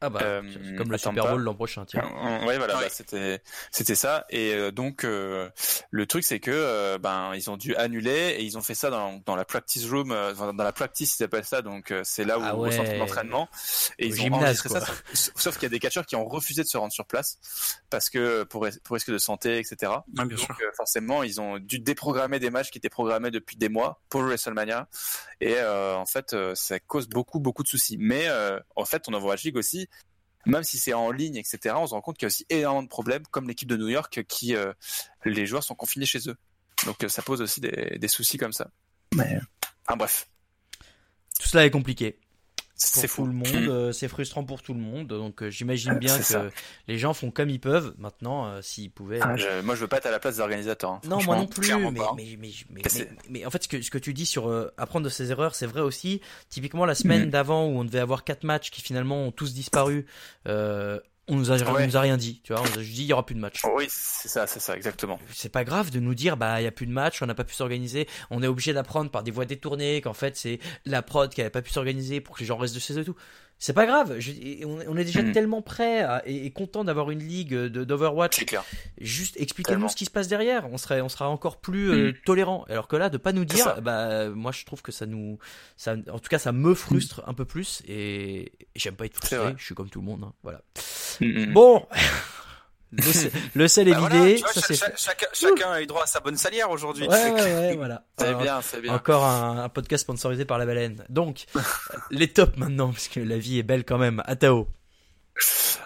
[0.02, 0.42] Ah bah, Euh,
[0.78, 1.32] comme le Super pas.
[1.32, 2.04] Bowl l'an prochain, tiens.
[2.46, 2.84] Ouais, voilà, Ouais.
[2.84, 3.42] bah, c'était
[3.72, 4.26] c'était ça.
[4.30, 5.50] Et euh, donc euh,
[5.92, 8.90] le truc c'est que euh, ben ils ont dû annuler et ils ont fait ça
[8.90, 11.62] dans dans la practice room, euh, dans la practice ils appellent ça.
[11.62, 12.98] Donc euh, c'est là où Ah au centre ouais.
[12.98, 13.50] d'entraînement.
[13.98, 14.80] Et Au ils ont gymnase, enregistré quoi.
[14.82, 14.86] ça.
[15.14, 17.38] Sauf, sauf qu'il y a des catcheurs qui ont refusé de se rendre sur place
[17.90, 19.92] parce que pour pour risque de santé, etc.
[19.92, 20.56] Ouais, bien Donc sûr.
[20.62, 24.22] euh, forcément, ils ont dû déprogrammer des matchs qui étaient programmés depuis des mois pour
[24.22, 24.88] le WrestleMania.
[25.42, 27.98] Et euh, en fait, euh, ça cause beaucoup, beaucoup de soucis.
[28.00, 29.89] Mais euh, en fait, on Overwatch League aussi,
[30.46, 32.84] même si c'est en ligne, etc., on se rend compte qu'il y a aussi énormément
[32.84, 34.74] de problèmes, comme l'équipe de New York, qui euh,
[35.26, 36.36] les joueurs sont confinés chez eux.
[36.86, 38.70] Donc euh, ça pose aussi des, des soucis comme ça.
[39.16, 39.40] Mais
[39.86, 40.30] enfin bref,
[41.40, 42.20] Tout cela est compliqué.
[42.82, 43.26] Pour c'est tout fou.
[43.26, 45.08] le monde, euh, c'est frustrant pour tout le monde.
[45.08, 46.46] Donc euh, j'imagine bien que ça.
[46.88, 47.94] les gens font comme ils peuvent.
[47.98, 49.20] Maintenant, euh, s'ils pouvaient.
[49.22, 50.92] Ah, je- moi, je veux pas être à la place des organisateurs.
[50.92, 51.68] hein, Non, moi non plus.
[51.76, 52.14] Mais, pas.
[52.16, 54.26] mais, mais, mais, Mais c'est- mais- mais en fait, ce que, ce que tu dis
[54.26, 56.22] sur euh, apprendre de ses erreurs, c'est vrai aussi.
[56.50, 57.30] Typiquement, la semaine Mhm.
[57.32, 60.06] d'avant où on devait avoir quatre matchs qui finalement ont tous disparu,
[60.48, 61.00] euh,
[61.30, 61.88] on nous a, on Ouais.
[61.88, 62.42] nous a rien dit.
[62.44, 63.62] Tu vois, on nous a juste dit il y aura plus de match.
[63.76, 65.20] Oui, c'est ça, c'est ça, exactement.
[65.34, 67.36] C'est pas grave de nous dire bah il y a plus de match, on n'a
[67.36, 68.08] pas pu s'organiser.
[68.30, 71.50] On est obligé d'apprendre par des voies détournées qu'en fait c'est la prod qui avait
[71.50, 73.16] pas pu s'organiser pour que les gens restent de chez eux et tout.
[73.62, 74.16] C'est pas grave.
[74.20, 75.34] Je- on, on est déjà Mhm.
[75.34, 78.64] tellement prêt à- et, et content d'avoir une ligue d'Overwatch C'est clair.
[79.02, 80.66] Juste expliquez-nous ce qui se passe derrière.
[80.72, 82.14] On serait, on sera encore plus euh, Mm.
[82.26, 82.66] tolérant.
[82.70, 85.40] Alors que là, de pas nous dire, bah moi je trouve que ça nous,
[85.76, 89.16] ça, en tout cas ça me frustre un peu plus et, et j'aime pas être
[89.18, 89.54] frustré.
[89.58, 90.24] Je suis comme tout le monde.
[90.24, 90.34] hein.
[90.42, 90.62] Voilà.
[91.20, 91.52] Mhm.
[91.52, 91.86] Bon,
[92.92, 94.36] le, sel- le sel est Bah vidé.
[94.36, 94.94] tu vois, ça cha- c'est cha- fait.
[94.98, 97.08] chacun, chacun a eu droit à sa bonne salière aujourd'hui.
[97.08, 98.04] Ouais, ouais, ouais, voilà.
[98.18, 98.94] C'est Alors, bien, c'est bien.
[98.94, 101.06] Encore un, un podcast sponsorisé par la baleine.
[101.10, 101.46] Donc,
[102.12, 104.22] les tops maintenant, parce que la vie est belle quand même.
[104.26, 104.68] Atao.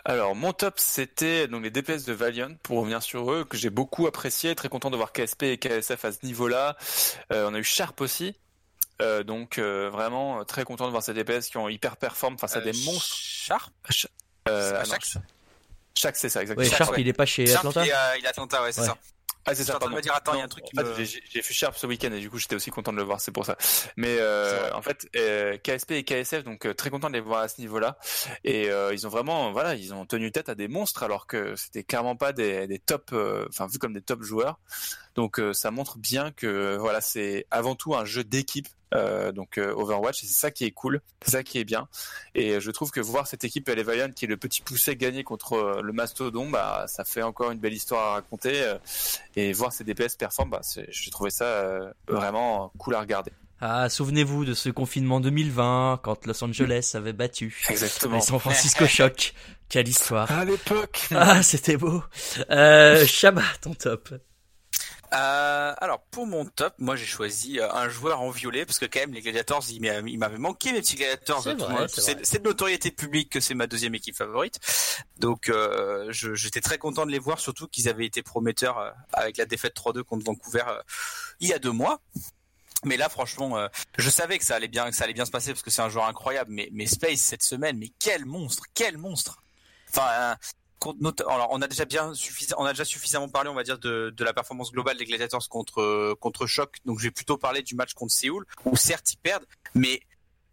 [0.06, 3.70] Alors, mon top, c'était donc les DPS de Valiant, pour revenir sur eux, que j'ai
[3.70, 4.56] beaucoup apprécié.
[4.56, 6.76] Très content de voir KSP et KSF à ce niveau-là.
[7.32, 8.36] Euh, on a eu Sharp aussi.
[9.02, 12.56] Euh, donc, euh, vraiment, très content de voir ces DPS qui ont hyper performe face
[12.56, 13.16] à Euh, des monstres.
[13.16, 13.72] Sharp?
[14.50, 14.84] Euh, ah
[15.96, 16.64] Shax, c'est ça, exactement.
[16.64, 17.02] Oui, Sharp, Sharp, ouais.
[17.02, 17.86] il est pas chez Sharp, Atlanta.
[17.86, 18.88] il est à, il est à Atlanta, ouais, c'est Ouais.
[18.88, 18.98] ça.
[19.46, 19.94] Ah, c'est ça, pardon.
[19.98, 22.14] me dire, attends, il y a un truc qui me- j'ai- fait Sharp ce week-end
[22.14, 23.58] et du coup, j'étais aussi content de le voir, c'est pour ça.
[23.98, 27.42] Mais euh, en fait, euh, KSP et KSF, donc euh, très content de les voir
[27.42, 27.98] à ce niveau-là.
[28.46, 31.58] Et euh, ils ont vraiment, voilà, ils ont tenu tête à des monstres alors que
[31.58, 34.60] c'était clairement pas des, des top, euh, enfin vu comme des top joueurs.
[35.16, 38.68] Donc euh, ça montre bien que voilà, c'est avant tout un jeu d'équipe.
[38.96, 41.88] euh, donc euh, Overwatch et c'est ça qui est cool, c'est ça qui est bien
[42.36, 45.24] et je trouve que voir cette équipe les Valiant qui est le petit poussé gagner
[45.24, 48.76] contre euh, le Mastodon bah ça fait encore une belle histoire à raconter euh,
[49.36, 53.32] et voir ces DPS performer bah c'est- j'ai trouvé ça euh, vraiment cool à regarder
[53.62, 58.86] Ah, souvenez-vous de ce confinement 2020 quand Los Angeles avait battu exactement les San Francisco
[58.98, 59.34] Shock.
[59.70, 60.30] Quelle histoire.
[60.32, 62.04] à l'époque Ah, c'était beau.
[62.52, 64.14] Euh, Shabba, ton top.
[65.14, 68.86] Euh, alors pour mon top, moi j'ai choisi euh, un joueur en violet parce que
[68.86, 71.44] quand même les Gladiators, il m'a- il m'avait manqué mes petits Gladiators.
[72.24, 74.60] C'est de notoriété publique que c'est ma deuxième équipe favorite.
[75.20, 79.38] Donc euh, j'étais très content de les voir, surtout qu'ils avaient été prometteurs euh, avec
[79.38, 80.82] la défaite 3-2 contre Vancouver euh,
[81.40, 82.02] il y a deux mois.
[82.86, 85.32] Mais là, franchement, euh, je savais que ça allait bien, que ça allait bien se
[85.32, 86.52] passer parce que c'est un joueur incroyable.
[86.52, 89.42] Mais, mais Space cette semaine, mais quel monstre, quel monstre.
[89.90, 90.36] Enfin, euh,
[91.28, 92.14] alors on a déjà bien
[92.58, 95.48] on a déjà suffisamment parlé, on va dire, de, de la performance globale des Gladiators
[95.50, 96.78] contre euh, contre Choc.
[96.86, 100.02] Donc je vais plutôt parler du match contre Séoul où certes ils perdent, mais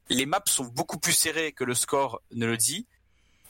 [0.08, 2.86] les maps sont beaucoup plus serrées que le score ne le dit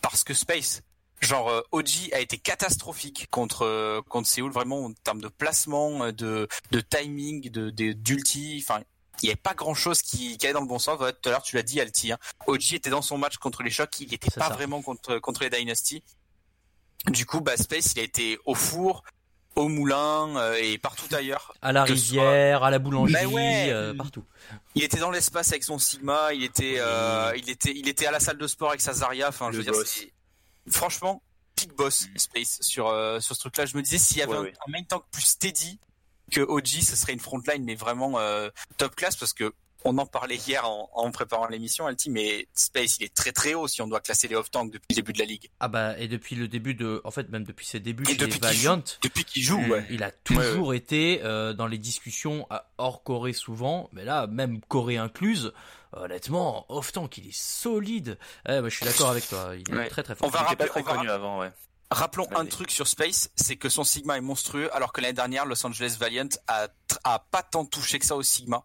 [0.03, 0.83] parce que Space
[1.21, 6.11] Genre euh, OG a été catastrophique contre euh, contre Séoul vraiment en termes de placement,
[6.13, 8.65] de de timing, de d'ulti.
[8.67, 8.83] Enfin,
[9.23, 10.99] il n'y avait pas grand chose qui, qui allait dans le bon sens.
[10.99, 12.13] Tout à l'heure tu l'as dit, Alti.
[12.13, 12.19] Hein.
[12.47, 14.55] OG était dans son match contre les chocs, il n'était pas ça.
[14.55, 16.03] vraiment contre contre les Dynasty.
[17.07, 19.03] Du coup, bah Space, il a été au four,
[19.57, 21.53] au moulin euh, et partout ailleurs.
[21.63, 23.69] À la rivière, à la boulangerie, ouais.
[23.71, 24.25] euh, partout.
[24.75, 28.11] Il était dans l'espace avec son Sigma, il était, euh, il était, il était à
[28.11, 29.29] la salle de sport avec sa Zarya.
[29.29, 29.73] Enfin, je veux dire,
[30.69, 31.23] franchement,
[31.57, 33.67] big boss Space sur euh, sur ce truc-là.
[33.67, 34.53] Je me disais s'il y avait Ouais, un, ouais.
[34.67, 35.79] un main tank plus steady
[36.31, 39.53] que OG, ce serait une frontline mais vraiment euh, top class parce que
[39.85, 43.55] on en parlait hier en, en préparant l'émission, Alti, mais Space, il est très très
[43.55, 45.51] haut si on doit classer les off-tanks depuis le début de la ligue.
[45.61, 48.15] Ah bah et depuis le début de, en fait même depuis ses débuts Et chez
[48.17, 49.87] depuis les qu'il joue, Valiant, depuis qu'il joue, ouais.
[49.91, 54.61] il a toujours été euh, dans les discussions à- hors Corée souvent, mais là même
[54.63, 55.53] Corée incluse.
[55.93, 58.17] Honnêtement, off-tank, il est solide.
[58.49, 59.53] Eh, bah, je suis d'accord avec toi.
[59.57, 59.89] Il est Ouais.
[59.89, 60.29] très très fort.
[60.29, 61.51] On va Il était pas rappeler- très on va connu avant, ouais.
[61.91, 65.45] Rappelons un truc sur Space, c'est que son Sigma est monstrueux, alors que l'année dernière,
[65.47, 68.65] Los Angeles Valiant a pas tant touché que ça au Sigma.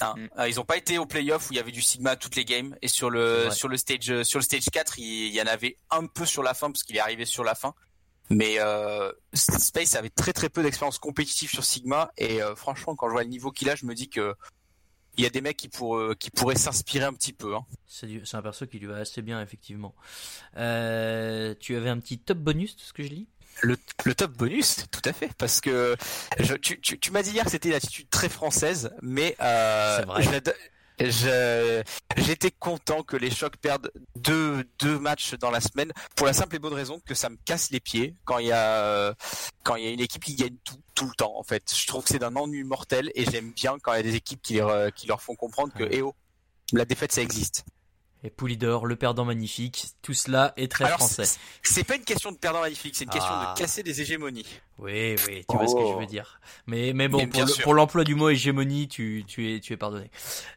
[0.00, 0.14] Hein.
[0.16, 0.28] Mm.
[0.38, 2.36] Euh, ils ont pas été au playoff où il y avait du Sigma à toutes
[2.36, 5.34] les games et sur le sur le stage euh, sur le stage 4 il, il
[5.34, 7.74] y en avait un peu sur la fin parce qu'il est arrivé sur la fin
[8.30, 13.06] mais euh, Space avait très très peu d'expérience compétitive sur Sigma et euh, franchement quand
[13.08, 14.34] je vois le niveau qu'il a je me dis que
[15.16, 17.64] il y a des mecs qui pour, qui pourraient s'inspirer un petit peu hein.
[17.86, 19.94] C'est un perso qui lui va assez bien effectivement.
[20.56, 23.28] Euh, tu avais un petit top bonus de ce que je lis?
[23.62, 25.96] Le, le top bonus, tout à fait, parce que
[26.38, 30.04] je, tu, tu, tu m'as dit hier que c'était une attitude très française, mais euh,
[32.16, 36.56] j'étais content que les chocs perdent deux, deux matchs dans la semaine pour la simple
[36.56, 39.14] et bonne raison que ça me casse les pieds quand il y a euh,
[39.62, 41.74] quand il y a une équipe qui gagne tout tout le temps en fait.
[41.74, 44.14] Je trouve que c'est d'un ennui mortel et j'aime bien quand il y a des
[44.14, 46.14] équipes qui leur, qui leur font comprendre que eh oh,
[46.72, 47.64] la défaite ça existe.
[48.26, 51.24] Et Poulidor, le perdant magnifique, tout cela est très Alors, français.
[51.62, 53.52] c'est- pas une question de perdant magnifique, c'est une question Ah.
[53.54, 54.46] de casser des hégémonies.
[54.78, 55.98] Oui, oui, tu vois ce que je Oh.
[56.00, 56.40] veux dire.
[56.66, 57.42] Mais, mais bon, Mais pour
[57.74, 60.10] le- l'emploi du mot hégémonie, tu, tu es, tu es pardonné.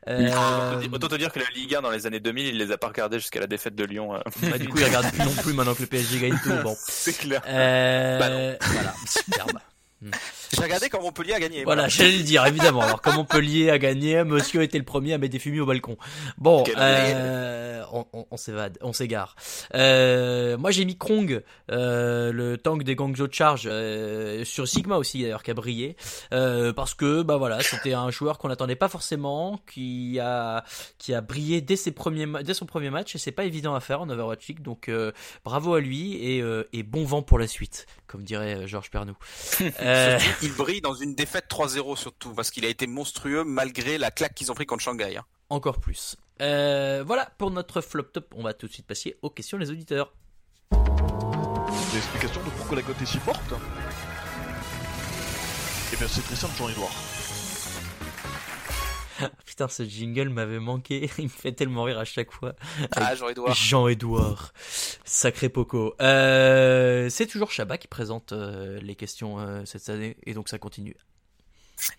[0.07, 2.77] Euh, Autant te dire que la Ligue 1 dans les années 2000, il les a
[2.77, 4.15] pas regardés jusqu'à la défaite de Lyon.
[4.15, 4.19] euh.
[4.43, 6.53] bah, du coup, il regarde plus non plus maintenant que le PSG gagne tout.
[6.63, 6.75] Bon.
[6.87, 7.41] C'est clair.
[7.47, 8.57] Euh, Bah non.
[8.61, 9.59] Voilà, superbe.
[10.01, 11.63] J'ai regardé quand Montpellier a gagné.
[11.63, 12.81] Voilà, j'allais le dire, évidemment.
[12.81, 15.97] Alors, comme Montpellier a gagné, monsieur était le premier à mettre des fumis au balcon.
[16.37, 19.35] Bon, euh, on, on, on s'évade, on s'égare.
[19.73, 21.41] Euh, moi, j'ai mis Krong,
[21.71, 25.95] euh, le tank des Guangzhou Charge, euh, sur Sigma aussi, d'ailleurs, qui a brillé.
[26.31, 30.63] Euh, parce que, bah voilà, c'était un joueur qu'on n'attendait pas forcément, qui a,
[30.99, 33.79] qui a brillé dès ses premiers, dès son premier match, et c'est pas évident à
[33.79, 34.61] faire en Overwatch League.
[34.61, 35.11] Donc, euh,
[35.43, 39.15] bravo à lui, et, euh, et bon vent pour la suite, comme dirait Georges Pernou.
[39.87, 43.97] Euh, Surtout, il brille dans une défaite 3-0 surtout, parce qu'il a été monstrueux malgré
[43.97, 45.17] la claque qu'ils ont pris contre Shanghai.
[45.17, 45.25] hein.
[45.49, 46.15] encore plus.
[46.41, 48.33] Euh, voilà pour notre flop top.
[48.35, 50.13] On va tout de suite passer aux questions des auditeurs.
[50.71, 53.53] Des explications de pourquoi la cote est si forte
[55.93, 56.91] Eh bien c'est très simple Jean-Edouard.
[59.45, 61.09] Putain, ce jingle m'avait manqué.
[61.17, 62.53] Il me fait tellement rire à chaque fois.
[62.95, 63.53] Ah, Jean-Edouard.
[63.55, 64.53] Jean-Edouard,
[65.05, 65.95] sacré Poco.
[66.01, 70.57] Euh, c'est toujours Chabat qui présente euh, les questions euh, cette année et donc ça
[70.57, 70.95] continue.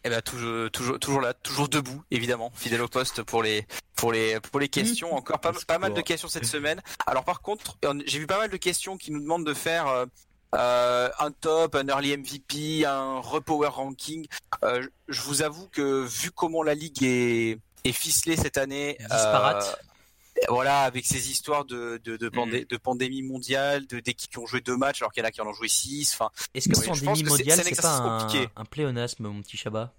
[0.05, 3.65] Eh ben, toujours, toujours, toujours là, toujours debout, évidemment, fidèle au poste pour les,
[3.95, 5.15] pour les, pour les questions.
[5.15, 6.83] Encore pas, pas mal de questions cette semaine.
[7.07, 10.07] Alors, par contre, on- j'ai vu pas mal de questions qui nous demandent de faire
[10.55, 14.27] euh, un top, un early MVP, un repower ranking.
[14.63, 19.79] Euh, je- vous avoue que vu comment la ligue est, est ficelée cette année, Disparate.
[19.79, 24.39] euh, voilà, avec ces histoires de, de, de, pandé- de pandémie mondiale, de d'équipes qui
[24.39, 26.13] ont joué deux matchs alors qu'il y en a qui en ont joué six.
[26.15, 28.49] Enfin, Est-ce que Oui, pandémie mondiale, c'est pas un, compliqué.
[28.57, 29.93] un pléonasme, mon petit Chabat?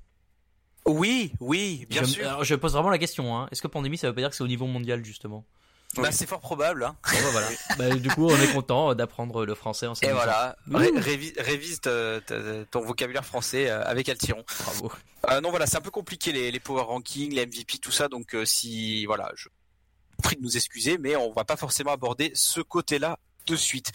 [0.86, 2.28] Oui, oui, bien je, sûr.
[2.28, 3.38] alors, je pose vraiment la question.
[3.38, 3.48] Hein.
[3.52, 5.46] Est-ce que pandémie, ça veut pas dire que c'est au niveau mondial justement?
[5.98, 6.84] Bah, c'est fort probable.
[6.84, 6.96] Hein.
[7.04, 7.48] Bon, bah, voilà.
[7.78, 10.56] Bah, du coup, on est content d'apprendre le français en Et voilà.
[10.72, 10.92] Ré-
[11.40, 14.44] révise, ton vocabulaire français euh, avec Altiron.
[14.64, 14.92] Bravo.
[15.30, 18.08] Euh, non, voilà, c'est un peu compliqué les, les power rankings, les MVP, tout ça.
[18.08, 19.50] Donc, euh, si voilà, je
[20.22, 23.18] prie de nous excuser, mais on va pas forcément aborder ce côté-là
[23.48, 23.92] de suite.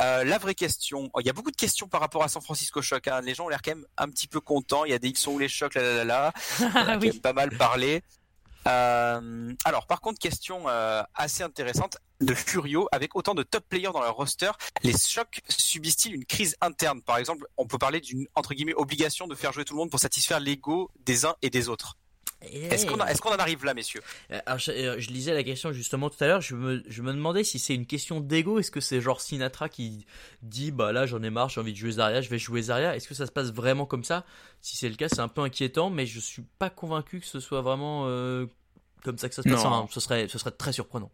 [0.00, 2.42] Euh, la vraie question, oh, il y a beaucoup de questions par rapport à San
[2.42, 3.08] Francisco Shock.
[3.08, 3.20] hein.
[3.22, 4.84] Les gens ont l'air quand même un petit peu contents.
[4.84, 6.32] Il y a des ils sont où les chocs, là, là, là, là.
[6.74, 7.18] Ah oui.
[7.20, 8.02] pas mal parlé.
[8.66, 12.88] Euh, alors, par contre, question euh, assez intéressante de Furio.
[12.92, 14.50] Avec autant de top players dans leur roster,
[14.82, 17.02] les chocs subissent-ils une crise interne?
[17.02, 19.90] Par exemple, on peut parler d'une entre guillemets obligation de faire jouer tout le monde
[19.90, 21.96] pour satisfaire l'ego des uns et des autres.
[22.42, 24.02] Est-ce qu'on est qu'on en arrive là, messieurs?
[24.30, 26.40] Euh, Alors, je, euh, je lisais la question justement tout à l'heure.
[26.40, 28.58] Je me, je me demandais si c'est une question d'ego.
[28.58, 30.06] Est-ce que c'est genre Sinatra qui
[30.42, 32.96] dit bah là j'en ai marre, j'ai envie de jouer Zarya, je vais jouer Zarya.
[32.96, 34.24] Est-ce que ça se passe vraiment comme ça?
[34.60, 37.40] Si c'est le cas, c'est un peu inquiétant, mais je suis pas convaincu que ce
[37.40, 38.46] soit vraiment euh,
[39.02, 39.62] comme ça que ça se passe.
[39.90, 41.10] Ce serait, ce serait très surprenant.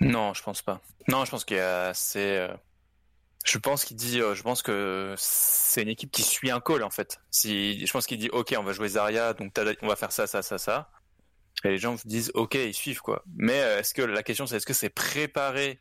[0.00, 0.80] Non, je pense pas.
[1.08, 2.48] Non, je pense qu'il y a c'est euh,
[3.46, 6.82] je pense qu'il dit euh, je pense que c'est une équipe qui suit un call
[6.82, 7.20] en fait.
[7.30, 10.26] Si je pense qu'il dit OK, on va jouer Zarya donc on va faire ça
[10.26, 10.90] ça ça ça.
[11.64, 13.22] Et les gens disent OK, ils suivent quoi.
[13.36, 15.80] Mais euh, est-ce que la question c'est est-ce que c'est préparé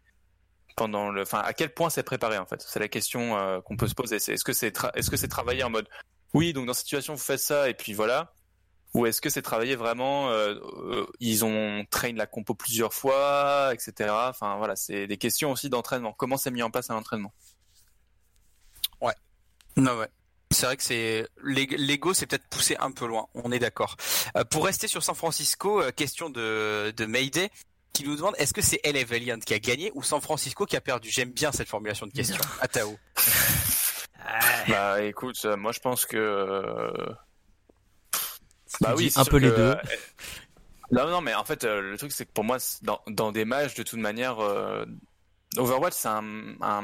[0.76, 2.62] pendant le enfin à quel point c'est préparé en fait?
[2.62, 5.18] C'est la question euh, qu'on peut se poser, c'est est-ce que c'est tra- est-ce que
[5.18, 5.88] c'est travaillé en mode
[6.34, 8.34] oui, donc dans cette situation vous faites ça et puis voilà?
[8.94, 10.30] Ou est-ce que c'est travaillé vraiment
[11.20, 14.10] Ils ont train la compo plusieurs fois, etc.
[14.30, 16.14] Enfin voilà, c'est des questions aussi d'entraînement.
[16.14, 17.34] Comment c'est mis en place un entraînement
[19.78, 20.08] Non, ouais.
[20.52, 23.28] C'est vrai que c'est l'eg- l'ego, c'est peut-être poussé un peu loin.
[23.34, 23.98] On est d'accord.
[24.38, 27.50] Euh, pour rester sur San Francisco, euh, question de de Mayday
[27.94, 30.76] qui nous demande est-ce que c'est LA Valiant qui a gagné ou San Francisco qui
[30.78, 31.10] a perdu?
[31.10, 32.38] J'aime bien cette formulation de question.
[32.62, 32.96] À Tao.
[34.68, 36.92] Bah écoute, euh, moi je pense que euh,
[38.82, 39.76] bah oui, c'est un peu les que- deux.
[40.92, 43.46] Non non, mais en fait euh, le truc c'est que pour moi dans dans des
[43.46, 44.86] matchs de toute manière euh,
[45.58, 46.84] Overwatch c'est un, un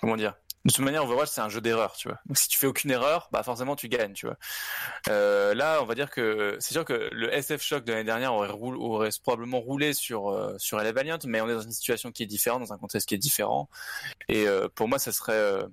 [0.00, 0.34] comment dire
[0.64, 2.20] de toute manière, Overwatch, c'est un jeu d'erreur, tu vois.
[2.26, 4.36] Donc, si tu fais aucune erreur, bah, forcément, tu gagnes, tu vois.
[5.08, 8.32] Euh, là, on va dire que, c'est sûr que le SF Shock de l'année dernière
[8.34, 12.22] aurait, probablement roulé sur, euh, sur LA Valiant, mais on est dans une situation qui
[12.22, 13.68] est différente, dans un contexte qui est différent.
[14.28, 15.66] Et, euh, pour moi, ça serait, euh,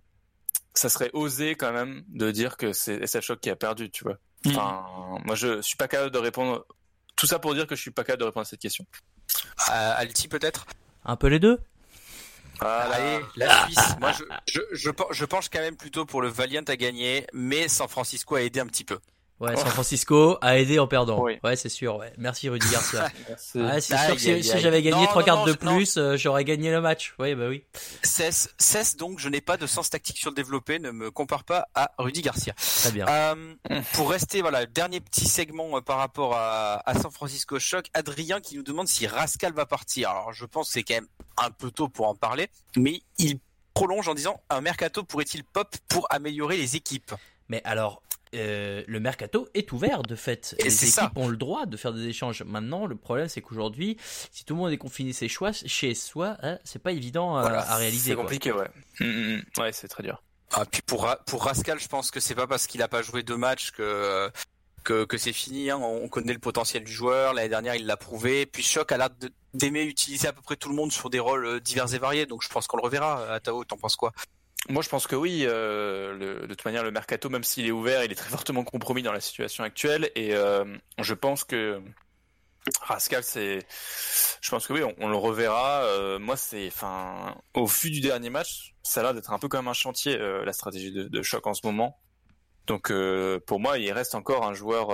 [0.73, 4.03] ça serait osé quand même de dire que c'est SF Shock qui a perdu, tu
[4.03, 4.17] vois.
[4.47, 4.85] Enfin,
[5.25, 6.65] moi, je suis pas capable de répondre,
[7.15, 8.85] tout ça pour dire que je suis pas capable de répondre à cette question.
[9.69, 10.65] Euh, Alti peut-être?
[11.05, 11.59] Un peu les deux.
[12.59, 12.95] Voilà.
[12.95, 13.95] Allez, la Suisse.
[13.99, 17.67] Moi, je, je, je, je penche quand même plutôt pour le Valiant à gagner, mais
[17.67, 18.99] San Francisco a aidé un petit peu.
[19.39, 21.23] Ouais, San Francisco a aidé en perdant.
[21.23, 21.39] Oui.
[21.43, 21.95] Ouais, c'est sûr.
[21.95, 22.11] Ouais.
[22.17, 23.09] Merci Rudy Garcia.
[23.55, 26.43] Ouais, c'est sûr que si, j'avais gagné Non, trois non, non, de plus, euh, j'aurais
[26.43, 27.15] gagné le match.
[27.19, 27.63] Oui, bah oui.
[28.03, 31.45] Cesse, cesse donc, je n'ai pas de sens tactique sur le développé, ne me compare
[31.45, 32.53] pas à Rudy Garcia.
[32.53, 33.07] Très bien.
[33.07, 33.55] Euh,
[33.93, 38.41] pour rester, voilà, dernier petit segment euh, par rapport à, à San Francisco Shock, Adrien
[38.41, 40.09] qui nous demande si Rascal va partir.
[40.09, 43.39] Alors, je pense que c'est quand même un peu tôt pour en parler, mais il
[43.73, 47.13] prolonge en disant un mercato pourrait-il pop pour améliorer les équipes?
[47.49, 48.01] Mais alors,
[48.35, 50.55] euh, le mercato est ouvert de fait.
[50.59, 51.11] Et les équipes ça.
[51.15, 52.43] ont le droit de faire des échanges.
[52.43, 53.97] Maintenant, le problème c'est qu'aujourd'hui,
[54.31, 57.41] si tout le monde est confiné ses choix chez soi, hein, c'est pas évident à,
[57.41, 58.11] Voilà, à réaliser.
[58.11, 58.69] C'est compliqué, ouais.
[58.99, 59.61] Mm, mm, mm.
[59.61, 60.21] Ouais, c'est très dur.
[60.51, 63.01] Ah, puis pour Ra- pour Rascal, je pense que c'est pas parce qu'il a pas
[63.01, 64.29] joué deux matchs que
[64.83, 65.69] que, que c'est fini.
[65.69, 65.77] Hein.
[65.77, 67.33] On connaît le potentiel du joueur.
[67.33, 68.45] L'année dernière, il l'a prouvé.
[68.45, 69.09] Puis Choc a l'air
[69.53, 72.25] d'aimer utiliser à peu près tout le monde sur des rôles euh, divers et variés.
[72.25, 73.31] Donc je pense qu'on le reverra.
[73.33, 74.11] À Tao, t'en penses quoi?
[74.67, 75.45] Moi, je pense que oui.
[75.47, 78.63] euh, le- de toute manière, le mercato, même s'il est ouvert, il est très fortement
[78.63, 80.11] compromis dans la situation actuelle.
[80.15, 80.65] Et euh,
[80.99, 81.81] je pense que
[82.81, 83.65] Rascal, c'est.
[84.41, 85.83] Je pense que oui, on, on le reverra.
[85.83, 86.67] Euh, moi, c'est.
[86.67, 90.17] Enfin, au vu du dernier match, ça a l'air d'être un peu comme un chantier,
[90.17, 91.99] la stratégie de, de choc en ce moment.
[92.67, 92.91] Donc,
[93.47, 94.89] pour moi, il reste encore un joueur.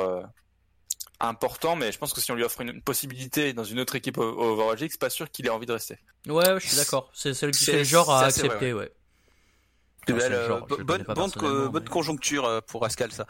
[1.20, 4.18] important mais je pense que si on lui offre une, possibilité dans une autre équipe
[4.18, 5.98] au, au Overwatch League, c'est pas sûr qu'il ait envie de rester.
[6.28, 7.10] Ouais, je suis d'accord.
[7.14, 8.92] C'est le, genre à accepter, ouais.
[10.14, 13.26] Belle, le genre, euh, bonne, bonne, bonne mais- conjoncture euh, pour Rascal, ça.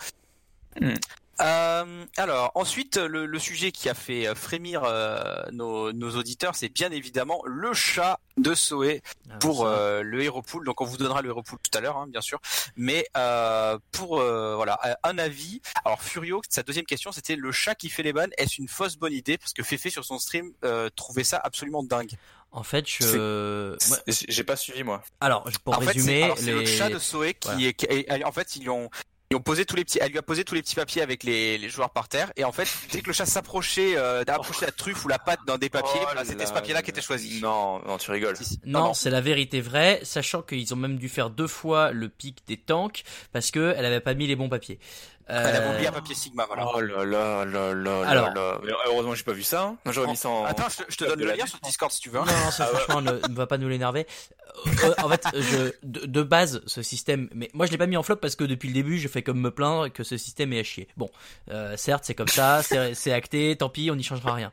[0.80, 0.93] Hmm.
[1.41, 6.55] Euh, alors ensuite le, le sujet qui a fait euh, frémir euh, nos, nos auditeurs
[6.55, 10.63] c'est bien évidemment le chat de Soé Ah, pour euh, le Hero Pool.
[10.65, 12.39] Donc on vous donnera le Hero Pool tout à l'heure, hein, bien sûr.
[12.78, 15.61] Mais euh, pour euh, voilà un avis.
[15.84, 18.32] Alors Furio, sa deuxième question, c'était le chat qui fait les bannes.
[18.38, 19.38] Est-ce une fausse bonne idée?
[19.38, 22.11] Parce que Fefe sur son stream euh, trouvait ça absolument dingue.
[22.56, 23.76] En fait, je.
[24.08, 25.01] J'ai pas suivi moi.
[25.20, 26.53] Alors, pour en résumer, c'est les...
[26.53, 27.68] le chat de Soé qui, Voilà.
[27.68, 28.89] est, qui est- en fait ils lui ont
[29.32, 31.24] ils ont posé tous les petits, elle lui a posé tous les petits papiers avec
[31.24, 34.68] les, les joueurs par terre et en fait dès que le chat s'approchait euh, d'approcher
[34.68, 36.84] la truffe ou la patte d'un des papiers, Oh bah, c'était ce papier-là là.
[36.84, 37.41] qui était choisi.
[37.41, 38.38] Non, non, tu rigoles.
[38.38, 38.60] Si.
[38.66, 42.43] Non, c'est la vérité vraie, sachant qu'ils ont même dû faire deux fois le pic
[42.47, 43.03] des tanks
[43.34, 44.80] parce que elle avait pas mis les bons papiers.
[45.28, 46.67] Elle avait Euh, oublié un papier Sigma, voilà.
[46.73, 48.28] Oh là là là là Alors.
[48.30, 48.59] là là.
[48.63, 49.63] Mais Heureusement, j'ai pas vu ça.
[49.63, 49.78] hein.
[49.91, 50.45] J'aurais mis ça en.
[50.45, 52.09] Attends, je te, je te Top donne de le la lien sur Discord si tu
[52.09, 52.19] veux.
[52.19, 52.26] hein.
[52.28, 54.05] Non, non, ça franchement ne, ne va pas nous l'énerver.
[54.84, 57.97] Euh, en fait, je, de, de base, ce système, mais moi je l'ai pas mis
[57.97, 60.53] en flop parce que depuis le début, je fais comme me plaindre que ce système
[60.53, 60.88] est à chier.
[60.95, 61.09] Bon,
[61.51, 64.51] euh, certes, c'est comme ça, c'est c'est acté, tant pis, on n'y changera rien.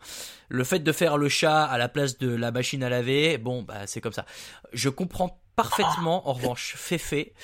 [0.49, 3.63] Le fait de faire le chat à la place de la machine à laver, bon,
[3.63, 4.25] bah c'est comme ça.
[4.73, 7.35] Je comprends parfaitement, en revanche, Féfé,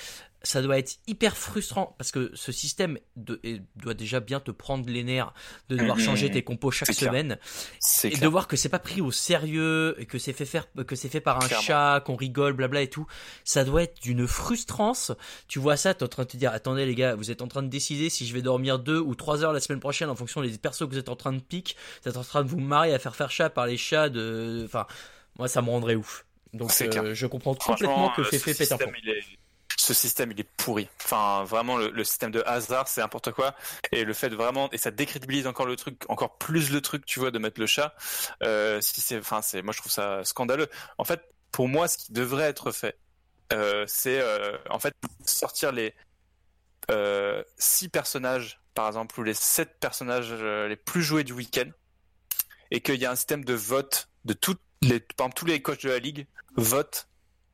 [0.41, 3.41] ça doit être hyper frustrant parce que ce système de-
[3.75, 5.33] doit déjà bien te prendre les nerfs
[5.67, 6.03] de devoir Mhm.
[6.03, 7.37] changer tes compos chaque semaine
[8.05, 8.31] et de clair.
[8.31, 11.19] voir que c'est pas pris au sérieux et que c'est fait faire que c'est fait
[11.19, 11.61] par un Clairement.
[11.63, 13.05] chat qu'on rigole blabla et tout
[13.43, 15.11] ça doit être d'une frustrance
[15.49, 17.47] tu vois ça t'es en train de te dire attendez les gars vous êtes en
[17.47, 20.15] train de décider si je vais dormir deux ou trois heures la semaine prochaine en
[20.15, 22.49] fonction des persos que vous êtes en train de pique vous êtes en train de
[22.49, 24.87] vous marier à faire faire chat par les chats de enfin
[25.37, 29.09] moi ça me rendrait ouf donc euh, je comprends complètement que Fefe pète un il
[29.09, 29.23] est-
[29.89, 30.87] Ce système, il est pourri.
[31.03, 33.55] Enfin, vraiment, le, système de hasard, c'est n'importe quoi.
[33.91, 37.19] Et le fait vraiment, et ça décrédibilise encore le truc, encore plus le truc, tu
[37.19, 37.95] vois, de mettre le chat.
[38.43, 40.67] Euh, si c'est, enfin, c'est, moi, je trouve ça scandaleux.
[40.99, 42.99] En fait, pour moi, ce qui devrait être fait,
[43.51, 44.93] euh, c'est, euh, en fait,
[45.25, 45.95] sortir les
[47.57, 51.71] six personnages, par exemple, ou les sept personnages les plus joués du week-end,
[52.69, 55.81] et qu'il y a un système de vote de toutes les, par tous les coachs
[55.83, 57.08] de la ligue votent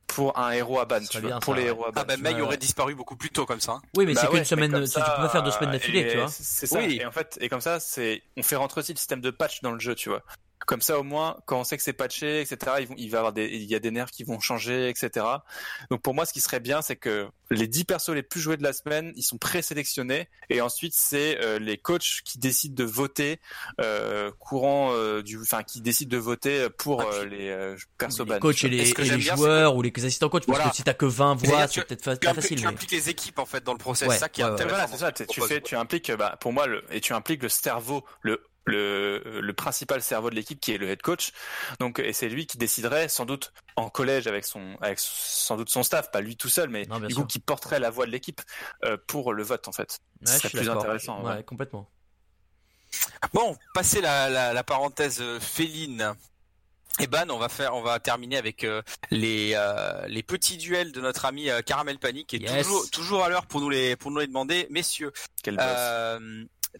[0.06, 1.68] pour un héros à ban, Ça tu vois, bien, pour ça, les ouais.
[1.70, 2.00] héros à ban.
[2.02, 3.72] Ah bah May aurait disparu beaucoup plus tôt comme ça.
[3.72, 3.82] hein.
[3.96, 5.72] oui mais Bah c'est ouais, qu'une semaine comme tu ça, peux pas faire deux semaines
[5.72, 6.78] d'affilée et tu vois C'est ça.
[6.78, 6.98] Oui.
[7.00, 9.62] Et en fait, et comme ça, c'est, on fait rentrer aussi le système de patch
[9.62, 10.22] dans le jeu, tu vois.
[10.66, 13.16] Comme ça, au moins, quand on sait que c'est patché, etc., ils vont, il va
[13.16, 15.24] y avoir des, il y a des nerfs qui vont changer, etc.
[15.90, 18.56] Donc pour moi, ce qui serait bien, c'est que les 10 persos les plus joués
[18.56, 22.84] de la semaine, ils sont présélectionnés, et ensuite c'est euh, les coachs qui décident de
[22.88, 23.38] voter
[23.80, 28.20] euh, courant euh, du, enfin qui décident de voter pour Ah, euh, les euh, persos
[28.20, 28.38] les ban.
[28.40, 30.46] coachs et les, et bien, joueurs ou les assistants coachs?
[30.46, 30.70] Parce Voilà.
[30.70, 32.70] que si t'as que 20 voix c'est peut-être pas facile tu mais...
[32.70, 34.54] impliques les équipes en fait dans le process, Ouais, c'est ça qui est ouais, ouais.
[34.54, 34.76] intéressant.
[34.96, 35.26] Voilà, c'est ça.
[35.26, 39.40] Tu, fais, tu impliques, bah, pour moi, le, et tu impliques le cerveau, le, le,
[39.40, 41.32] le principal cerveau de l'équipe qui est le head coach.
[41.80, 45.70] Donc, et c'est lui qui déciderait, sans doute en collège avec son, avec sans doute
[45.70, 47.22] son staff, pas lui tout seul, mais Non, du sûr.
[47.22, 48.40] coup qui porterait la voix de l'équipe
[48.84, 49.98] euh, pour le vote en fait.
[50.22, 51.44] Ouais, Ce je serait suis plus intéressant, ouais, ouais.
[51.44, 51.88] complètement
[53.32, 56.14] Bon, passer la, la, la parenthèse euh, féline.
[56.98, 60.92] Et ban, on va faire, on va terminer avec euh, les euh, les petits duels
[60.92, 62.62] de notre ami euh, Caramel Panic qui est Yes.
[62.64, 65.12] toujours toujours à l'heure pour nous les pour nous les demander, messieurs.
[65.42, 65.66] Quel boss.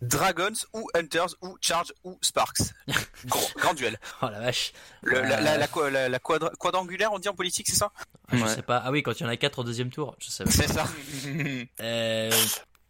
[0.03, 2.62] Euh, Dragons ou Hunters ou Charge ou Sparks.
[3.26, 3.99] Gros- grand duel.
[4.22, 4.72] oh la vache
[5.03, 7.76] Le, la, Euh, la, la, quoi- la- la quadra- quadrangulaire, on dit en politique, c'est
[7.76, 7.92] ça?
[8.28, 8.49] Ah, je Ouais.
[8.55, 10.44] sais pas ah oui quand il y en a 4 au deuxième tour je sais
[10.44, 10.86] pas C'est ça.
[11.80, 12.30] Euh,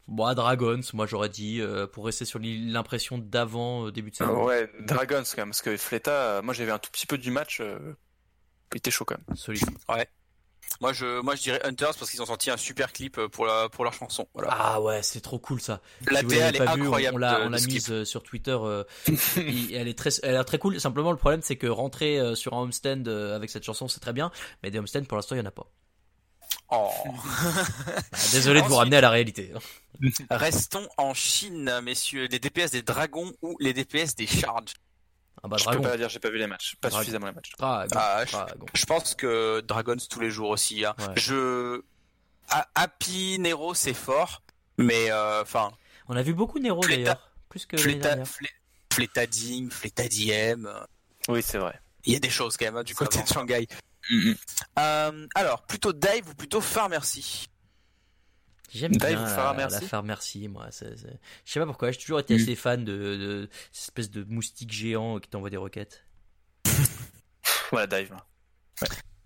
[0.09, 4.45] moi, Dragons, moi j'aurais dit, euh, pour rester sur l'impression d'avant euh, début de saison.
[4.45, 7.31] ouais, Dragons quand même, parce que Fleta, euh, moi vu un tout petit peu du
[7.33, 7.95] match, euh,
[8.73, 9.37] il était chaud quand même.
[9.37, 9.65] Solide.
[10.81, 13.47] Moi je moi je dirais Hunters parce qu'ils ont sorti un super clip euh, pour
[13.47, 14.29] la pour leur chanson.
[14.35, 14.49] Voilà.
[14.53, 15.81] Ah ouais, c'est trop cool ça.
[16.11, 17.17] la Si DA elle est vu, incroyable.
[17.17, 18.57] On l'a, on mise euh, sur Twitter.
[18.61, 18.85] euh,
[19.37, 20.79] elle est très, elle a l'air très cool.
[20.81, 24.31] Simplement, le problème, c'est que rentrer sur un homestand avec cette chanson, c'est très bien,
[24.63, 25.67] mais des homestands pour l'instant, il y en a pas.
[26.71, 26.91] Oh.
[28.13, 29.53] Ah, désolé de vous ramener à la réalité.
[30.31, 32.27] Restons en Chine, messieurs.
[32.31, 34.75] Les DPS des dragons ou les DPS des charges
[35.47, 35.83] Ah bah Je Dragon.
[35.83, 37.03] peux pas dire, j'ai pas vu les matchs, pas Dragon.
[37.03, 37.53] suffisamment les matchs.
[37.59, 37.89] Dragon.
[37.97, 38.67] Ah, je- Dragon.
[38.75, 40.85] Je pense que Dragons tous les jours aussi.
[40.85, 40.95] hein.
[40.99, 41.15] Ouais.
[41.17, 41.83] Je
[42.51, 44.43] A- Happy Nero c'est fort,
[44.79, 45.71] mais euh, enfin
[46.09, 48.27] On a vu beaucoup Nero Fleta- d'ailleurs, plus que Fleta, dernière.
[48.29, 48.53] Fleta,
[48.93, 50.85] Fleta Ding, Fleta Diem, euh,
[51.29, 51.81] Oui, c'est vrai.
[52.05, 53.67] il y a des choses quand même hein, du côté de Shanghai.
[54.79, 57.47] Euh, alors plutôt dive ou plutôt pharmacie
[58.75, 60.69] J'aime bien la, la Pharmercy, moi.
[60.71, 62.43] Je sais pas pourquoi, j'ai toujours été Mm.
[62.43, 66.03] assez fan de, de cette espèce de moustique géant qui t'envoie des roquettes.
[67.73, 68.15] Voilà, dive.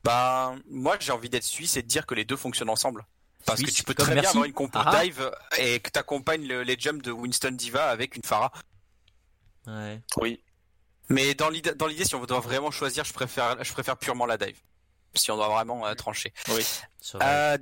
[0.02, 3.04] Bah moi j'ai envie d'être suisse et de dire que les deux fonctionnent ensemble.
[3.44, 6.46] Parce que tu peux très bien avoir une compo Ah dive et que tu accompagnes
[6.46, 8.52] les jumps de Winston Diva avec une Farah.
[9.66, 10.00] Ouais.
[10.18, 10.42] Oui.
[11.08, 14.58] Mais dans l'idée, si on doit vraiment choisir, je préfère, je préfère purement la dive.
[15.14, 16.32] Si on doit vraiment euh, trancher.
[16.46, 17.26] c'est vrai.
[17.26, 17.58] Euh,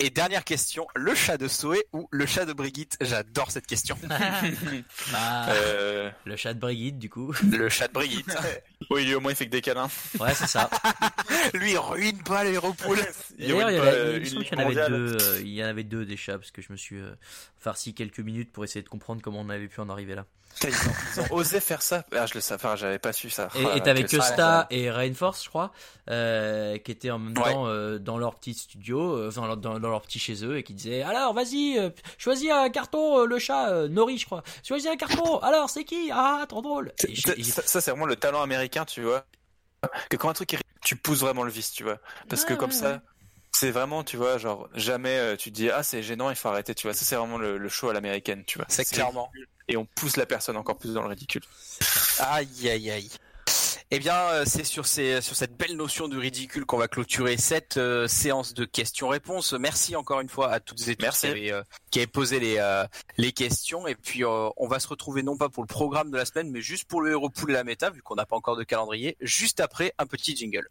[0.00, 2.96] et dernière question, le chat de Zoé ou le chat de Brigitte?
[3.00, 3.96] J'adore cette question.
[4.04, 4.16] Bah,
[5.48, 6.10] Euh...
[6.24, 7.32] Le chat de Brigitte, du coup.
[7.50, 8.36] le chat de Brigitte.
[8.90, 9.88] Oui, lui, au moins il fait que des câlins.
[10.20, 10.70] Ouais, c'est ça.
[11.54, 12.96] Lui, il ruine pas les repoules.
[13.38, 15.16] D'ailleurs, il y, ruine pas, avait- euh, il une y en avait deux.
[15.20, 17.10] euh, il y en avait deux des chats parce que je me suis euh,
[17.58, 20.24] farci quelques minutes pour essayer de comprendre comment on avait pu en arriver là.
[20.64, 20.72] Ils ont,
[21.14, 22.04] ils ont osé faire ça.
[22.16, 23.48] Ah, je le savais, enfin, j'avais pas su ça.
[23.54, 24.18] Et Ah, t'avais que.
[24.20, 25.72] Sta et Rainforce, je crois,
[26.10, 27.52] euh, qui étaient en même Ouais.
[27.52, 30.72] temps euh, dans leur petit studio, euh, dans, dans leur petit chez eux, et qui
[30.74, 34.42] disaient alors vas-y, euh, choisis un carton, euh, le chat euh, Nori, je crois.
[34.66, 35.38] Choisis un carton.
[35.40, 36.10] Alors c'est qui?
[36.12, 36.92] Ah, trop drôle.
[37.06, 39.24] Et ça, c'est vraiment le talent américain, tu vois.
[40.10, 41.98] Que quand un truc est tu pousses vraiment le vice, tu vois.
[42.28, 43.00] Parce que comme ouais, ça, ouais.
[43.52, 46.48] c'est vraiment, tu vois, genre, jamais euh, tu te dis, ah, c'est gênant, il faut
[46.48, 46.94] arrêter, tu vois.
[46.94, 48.66] Ça, c'est vraiment le, le show à l'américaine, tu vois.
[48.68, 49.30] C'est clairement.
[49.68, 51.42] Et on pousse la personne encore plus dans le ridicule.
[52.20, 53.10] Aïe, aïe, aïe.
[53.90, 58.06] Eh bien, euh, c'est sur, cette belle notion du ridicule qu'on va clôturer cette euh,
[58.06, 59.54] séance de questions-réponses.
[59.54, 62.84] Merci encore une fois à toutes et tous Qui, euh, qui, avez, posé les, euh,
[63.34, 63.86] questions.
[63.86, 66.60] Et puis, on va se retrouver non pas pour le programme de la semaine, mais
[66.60, 69.16] juste pour le héros pool de la méta, vu qu'on n'a pas encore de calendrier,
[69.22, 70.68] juste après un petit jingle.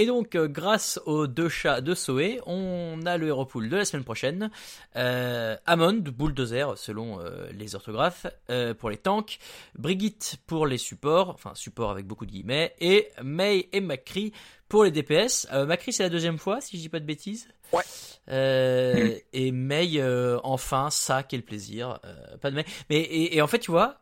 [0.00, 3.76] Et donc, euh, grâce aux deux chats de Soé, on a le Hero Pool de
[3.76, 4.48] la semaine prochaine.
[4.94, 9.40] Euh, Hammond, Bulldozer, selon euh, les orthographes, euh, pour les tanks.
[9.76, 12.76] Brigitte pour les supports, enfin support avec beaucoup de guillemets.
[12.78, 14.32] Et May et McCree
[14.68, 15.48] pour les DPS.
[15.66, 17.48] McCree, c'est la deuxième fois, si je dis pas de bêtises.
[17.72, 19.24] Ouais.
[19.32, 20.00] Et May,
[20.44, 21.98] enfin, ça, quel plaisir.
[22.40, 22.64] Pas de May.
[22.88, 23.96] Mais, et, et en fait, tu vois,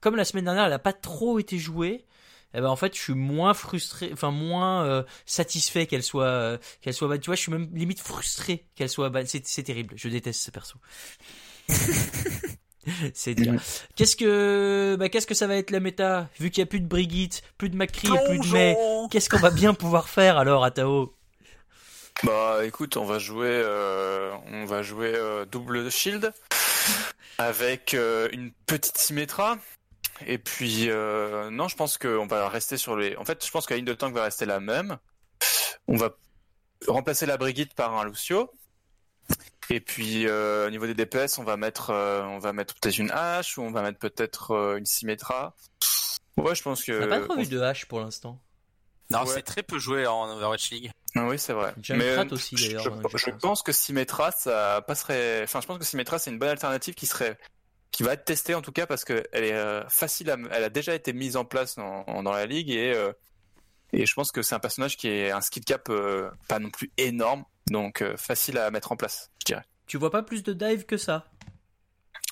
[0.00, 2.04] comme la semaine dernière, elle a pas trop été jouée
[2.54, 6.58] eh ben en fait je suis moins frustré enfin moins euh, satisfait qu'elle soit euh,
[6.80, 9.62] qu'elle soit ban- tu vois je suis même limite frustré qu'elle soit ban- c'est c'est
[9.62, 9.94] terrible.
[9.96, 10.78] Je déteste ce perso.
[13.12, 13.60] C'est dire
[13.96, 16.30] qu'est-ce que bah qu'est-ce que ça va être la méta?
[16.40, 18.76] Vu qu'il y a plus de Brigitte plus de Macri et plus de May
[19.10, 21.14] qu'est-ce qu'on va bien pouvoir faire alors à Tao?
[22.24, 26.32] Bah écoute, on va jouer, euh, on va jouer euh, double shield
[27.38, 29.58] avec euh, une petite Symmetra.
[30.26, 33.16] Et puis euh, non, je pense qu'on va rester sur les.
[33.16, 34.98] En fait, je pense que la ligne de tank va rester la même.
[35.86, 36.10] On va
[36.86, 38.50] remplacer la Brigitte par un Lucio.
[39.70, 42.98] Et puis euh, au niveau des DPS, on va mettre, euh, on va mettre peut-être
[42.98, 45.54] une hache ou on va mettre peut-être euh, une Symmetra.
[46.38, 46.92] Ouais, je pense que.
[46.92, 48.40] on n'a pas trop on- vu de hache pour l'instant
[49.10, 49.26] Non, Ouais.
[49.26, 50.90] c'est très peu joué en Overwatch League.
[51.16, 51.74] Ah oui, c'est vrai.
[51.82, 55.42] Junkrat Mais, aussi, je- d'ailleurs, Je, hein, je pense que Symmetra, ça passerait.
[55.44, 57.38] Enfin, je pense que Symmetra, c'est une bonne alternative qui serait,
[57.90, 60.64] qui va être testée en tout cas parce que elle est euh, facile à, elle
[60.64, 63.12] a déjà été mise en place dans, dans la ligue et euh,
[63.92, 66.70] et je pense que c'est un personnage qui est un skill cap euh, pas non
[66.70, 69.64] plus énorme, donc euh, facile à mettre en place, je dirais.
[69.86, 71.26] tu vois pas plus de dive que ça?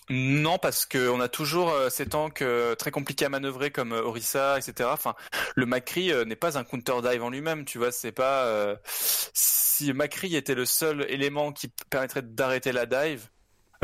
[0.08, 2.44] Non, parce que on a toujours euh, ces tanks
[2.78, 4.90] très compliqués à manœuvrer comme Orisa, etc.
[4.92, 5.14] Enfin,
[5.56, 7.90] le Macri n'est pas un counter dive en lui-même, tu vois.
[7.90, 13.28] C'est pas si Macri était le seul élément qui permettrait d'arrêter la dive.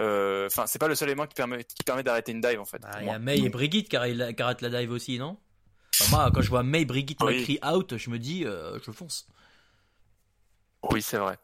[0.00, 2.64] Euh, Enfin, c'est pas le seul élément qui permet qui permet d'arrêter une dive en
[2.64, 2.80] fait.
[2.80, 3.18] Bah, il y a.
[3.18, 5.36] May et Brigitte qui arrêtent la dive aussi, non?
[6.00, 7.38] Enfin, Moi, quand je vois May, Brigitte, Oui.
[7.38, 9.28] Macri out, je me dis, euh, je fonce.
[10.90, 11.38] Oui, c'est vrai.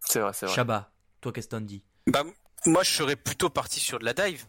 [0.00, 0.54] C'est vrai, c'est vrai.
[0.54, 0.90] Shabba,
[1.20, 1.82] toi, qu'est-ce que t'en dis?
[2.06, 2.22] Bah,
[2.66, 4.46] moi, je serais plutôt parti sur de la dive.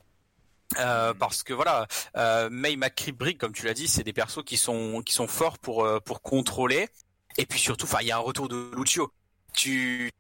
[0.80, 1.88] Euh, parce que voilà,
[2.18, 5.28] euh, May, McCree, Brick, comme tu l'as dit, c'est des persos qui sont qui sont
[5.28, 6.90] forts pour euh, pour contrôler.
[7.38, 9.12] Et puis surtout, enfin, il y a un retour de Lucio.
[9.54, 10.12] Tu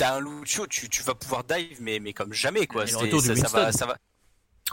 [0.00, 2.86] t'as un Lucio, tu, tu vas pouvoir dive, mais mais comme jamais quoi.
[3.22, 3.78] Ça, ça va, Winston.
[3.78, 3.98] ça va.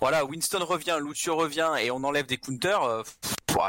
[0.01, 2.83] Voilà, Winston revient, Lucio revient et on enlève des counters.
[2.83, 3.03] euh,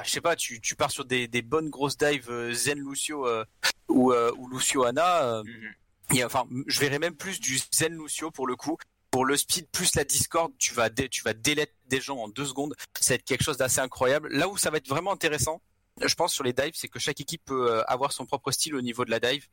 [0.04, 3.26] je sais pas, tu, tu pars sur des, des bonnes grosses dives euh, Zen Lucio
[3.26, 3.44] euh,
[3.88, 5.42] ou, euh, ou Lucio Anna.
[5.42, 6.24] Mhm.
[6.24, 8.76] enfin, je verrais même plus du Zen Lucio pour le coup.
[9.10, 12.44] Pour le speed plus la Discord, tu vas dé- tu vas des gens en deux
[12.44, 12.74] secondes.
[13.00, 14.28] Ça va être quelque chose d'assez incroyable.
[14.30, 15.62] Là où ça va être vraiment intéressant,
[16.04, 18.82] je pense sur les dives, c'est que chaque équipe peut avoir son propre style au
[18.82, 19.46] niveau de la dive.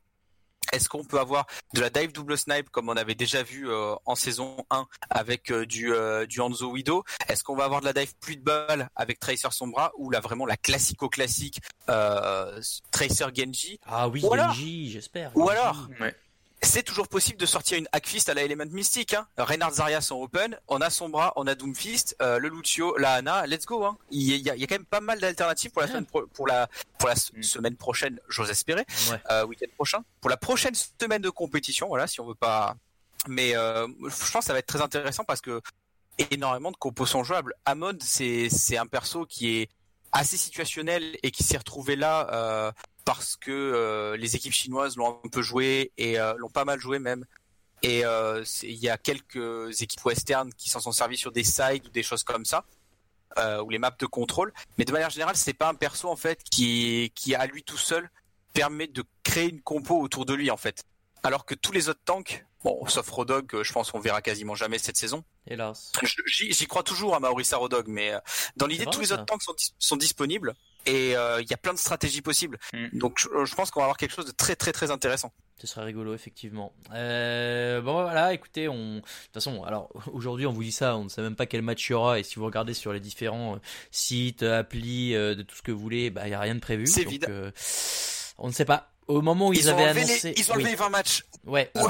[0.72, 3.96] Est-ce qu'on peut avoir de la dive double snipe comme on avait déjà vu euh,
[4.06, 7.86] en saison 1 avec euh, du euh, du Hanzo Widow Est-ce qu'on va avoir de
[7.86, 11.60] la dive plus de balles avec Tracer Sombra ou là vraiment la classico classique
[11.90, 12.62] euh,
[12.92, 13.80] Tracer Genji?
[13.86, 15.32] Ah oui, Genji, j'espère.
[15.36, 16.16] Ou alors Ouais.
[16.66, 19.14] C'est toujours possible de sortir une Hackfist à la Element Mystique.
[19.14, 19.28] Hein.
[19.38, 23.46] Reinhard Zarya sont open, on a Sombra, on a Doomfist, euh, le Lucio, la Hana,
[23.48, 23.86] let's go.
[23.86, 23.98] Hein.
[24.12, 26.28] Il, y a, il y a quand même pas mal d'alternatives pour la semaine pro-
[26.28, 27.44] pour la pour la s- Mm.
[27.44, 29.22] semaine prochaine, j'ose espérer, Ouais.
[29.32, 31.88] euh, week-end prochain, pour la prochaine semaine de compétition.
[31.88, 32.76] Voilà, si on veut pas.
[33.28, 35.62] Mais euh, je pense que ça va être très intéressant parce que
[36.32, 37.54] énormément de compos sont jouables.
[37.66, 39.70] Amon, c'est c'est un perso qui est
[40.12, 42.72] assez situationnel et qui s'est retrouvé là euh,
[43.06, 46.80] parce que euh, les équipes chinoises l'ont un peu joué et euh, l'ont pas mal
[46.80, 47.26] joué même.
[47.84, 51.86] Et euh, il y a quelques équipes western qui s'en sont servis sur des sides
[51.86, 52.66] ou des choses comme ça,
[53.38, 54.54] euh, ou les maps de contrôle.
[54.78, 57.78] Mais de manière générale, c'est pas un perso en fait qui qui à lui tout
[57.78, 58.10] seul
[58.54, 60.84] permet de créer une compo autour de lui en fait.
[61.22, 64.78] Alors que tous les autres tanks, bon, sauf Rodog, je pense qu'on verra quasiment jamais
[64.80, 65.24] cette saison.
[65.46, 65.92] Hélas.
[66.28, 68.20] J'y crois toujours à Maorisa Rodog, mais euh,
[68.56, 69.16] dans l'idée, tous les ça.
[69.16, 72.58] autres tanks sont, dis- sont disponibles et euh, il y a plein de stratégies possibles.
[72.74, 72.98] Mm.
[72.98, 75.32] Donc je, je pense qu'on va avoir quelque chose de très très très intéressant.
[75.58, 76.74] Ce serait rigolo, effectivement.
[76.94, 78.96] Euh, bon, voilà, écoutez, on...
[78.96, 81.62] de toute façon, alors aujourd'hui, on vous dit ça, on ne sait même pas quel
[81.62, 83.60] match il y aura, et si vous regardez sur les différents euh,
[83.90, 86.60] sites, applis, euh, de tout ce que vous voulez, bah, il n'y a rien de
[86.60, 86.88] prévu.
[86.88, 87.26] C'est vide.
[87.30, 87.52] euh,
[88.38, 88.92] on ne sait pas.
[89.08, 90.30] Au moment où ils, avaient annoncé.
[90.34, 90.62] les, ils ont Oui.
[90.62, 91.24] enlevé les 20 matchs.
[91.46, 91.72] Ouais.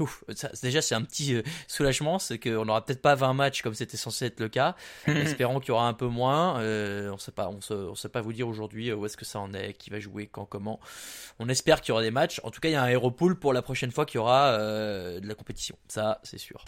[0.00, 3.62] Ouf, ça, déjà c'est un petit euh, soulagement, c'est qu'on n'aura peut-être pas 20 matchs
[3.62, 4.74] comme c'était censé être le cas.
[5.06, 6.58] Espérons qu'il y aura un peu moins.
[6.58, 9.38] Euh, on sait pas, on sait pas vous dire aujourd'hui euh, où est-ce que ça
[9.38, 10.80] en est, qui va jouer, quand, comment.
[11.38, 12.40] On espère qu'il y aura des matchs.
[12.42, 14.20] En tout cas, il y a un hero pool pour la prochaine fois qu'il y
[14.20, 15.76] aura euh, de la compétition.
[15.86, 16.64] Ça, c'est sûr.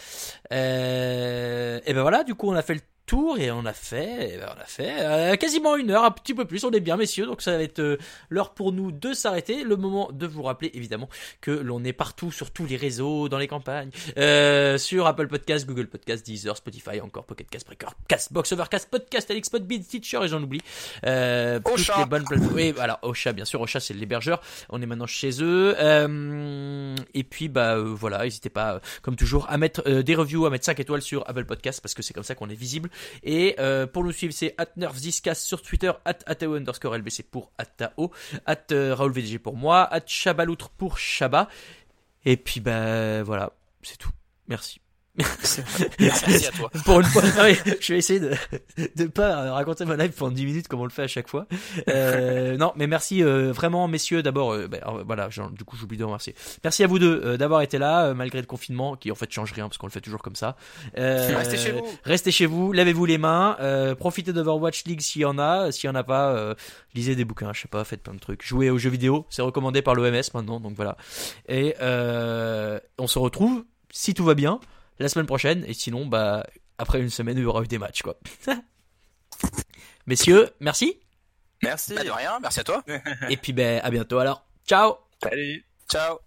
[0.53, 4.33] Euh, et ben voilà, du coup, on a fait le tour et on a fait,
[4.33, 6.63] eh ben, on a fait euh, quasiment une heure, un petit peu plus.
[6.65, 7.97] On est bien, messieurs, donc ça va être euh,
[8.29, 9.63] l'heure pour nous de s'arrêter.
[9.63, 11.09] Le moment de vous rappeler évidemment
[11.41, 15.65] que l'on est partout sur tous les réseaux, dans les campagnes, euh, sur Apple Podcast,
[15.65, 20.27] Google Podcast, Deezer, Spotify, encore Pocket Cast, Breaker, Castbox, Overcast, Podcast, Alex, Podbean, Teacher et
[20.27, 20.61] j'en oublie.
[21.05, 22.53] Euh, toutes les bonnes plateformes.
[22.55, 24.41] Oui, alors Ocha, bien sûr, Ocha c'est l'hébergeur.
[24.69, 25.75] On est maintenant chez eux.
[25.79, 30.45] Euh, et puis bah euh, voilà, n'hésitez pas, comme toujours, à mettre euh, des reviews,
[30.45, 32.89] à mettre 5 étoiles sur Apple Podcast parce que c'est comme ça qu'on est visible.
[33.23, 37.51] Et euh, pour nous suivre, c'est at nerfziscast sur Twitter, at atao underscore lbc pour
[37.57, 38.11] atao,
[38.45, 41.47] at euh, Raoul VDG pour moi, at chabaloutre pour Chaba.
[42.25, 44.11] Et puis bah voilà, c'est tout.
[44.47, 44.81] Merci.
[45.99, 46.69] Merci à toi.
[46.85, 47.23] Pour une fois,
[47.79, 48.31] je vais essayer de
[48.95, 51.47] de pas raconter ma live pendant 10 minutes comme on le fait à chaque fois.
[51.89, 54.53] Euh, non, mais merci euh, vraiment messieurs d'abord.
[54.53, 56.35] euh, alors, voilà, genre, du coup j'oublie de vous remercier.
[56.63, 59.31] Merci à vous deux euh, d'avoir été là euh, malgré le confinement qui en fait
[59.31, 60.55] change rien parce qu'on le fait toujours comme ça.
[60.97, 61.85] Euh, Restez chez vous.
[62.03, 65.71] Restez chez vous, lavez-vous les mains, euh, profitez d'Overwatch League s'il y en a.
[65.71, 66.53] S'il y en a pas, euh,
[66.95, 68.45] lisez des bouquins, je sais pas, faites plein de trucs.
[68.45, 70.97] Jouez aux jeux vidéo, c'est recommandé par l'OMS maintenant, donc voilà.
[71.49, 74.59] Et euh, on se retrouve si tout va bien
[74.99, 76.45] la semaine prochaine et sinon bah
[76.77, 78.17] après une semaine il y aura eu des matchs quoi.
[80.07, 80.99] Messieurs, merci
[81.63, 81.95] Merci.
[81.95, 82.83] Bah, de rien, merci à toi.
[83.29, 84.45] et puis ben à bientôt alors.
[84.67, 84.97] Ciao.
[85.21, 85.65] Salut.
[85.89, 86.19] Ciao.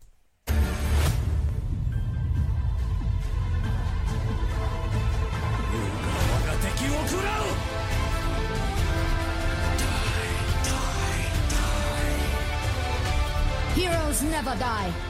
[13.76, 15.09] Heroes never die.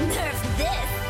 [0.00, 1.03] Nerf this!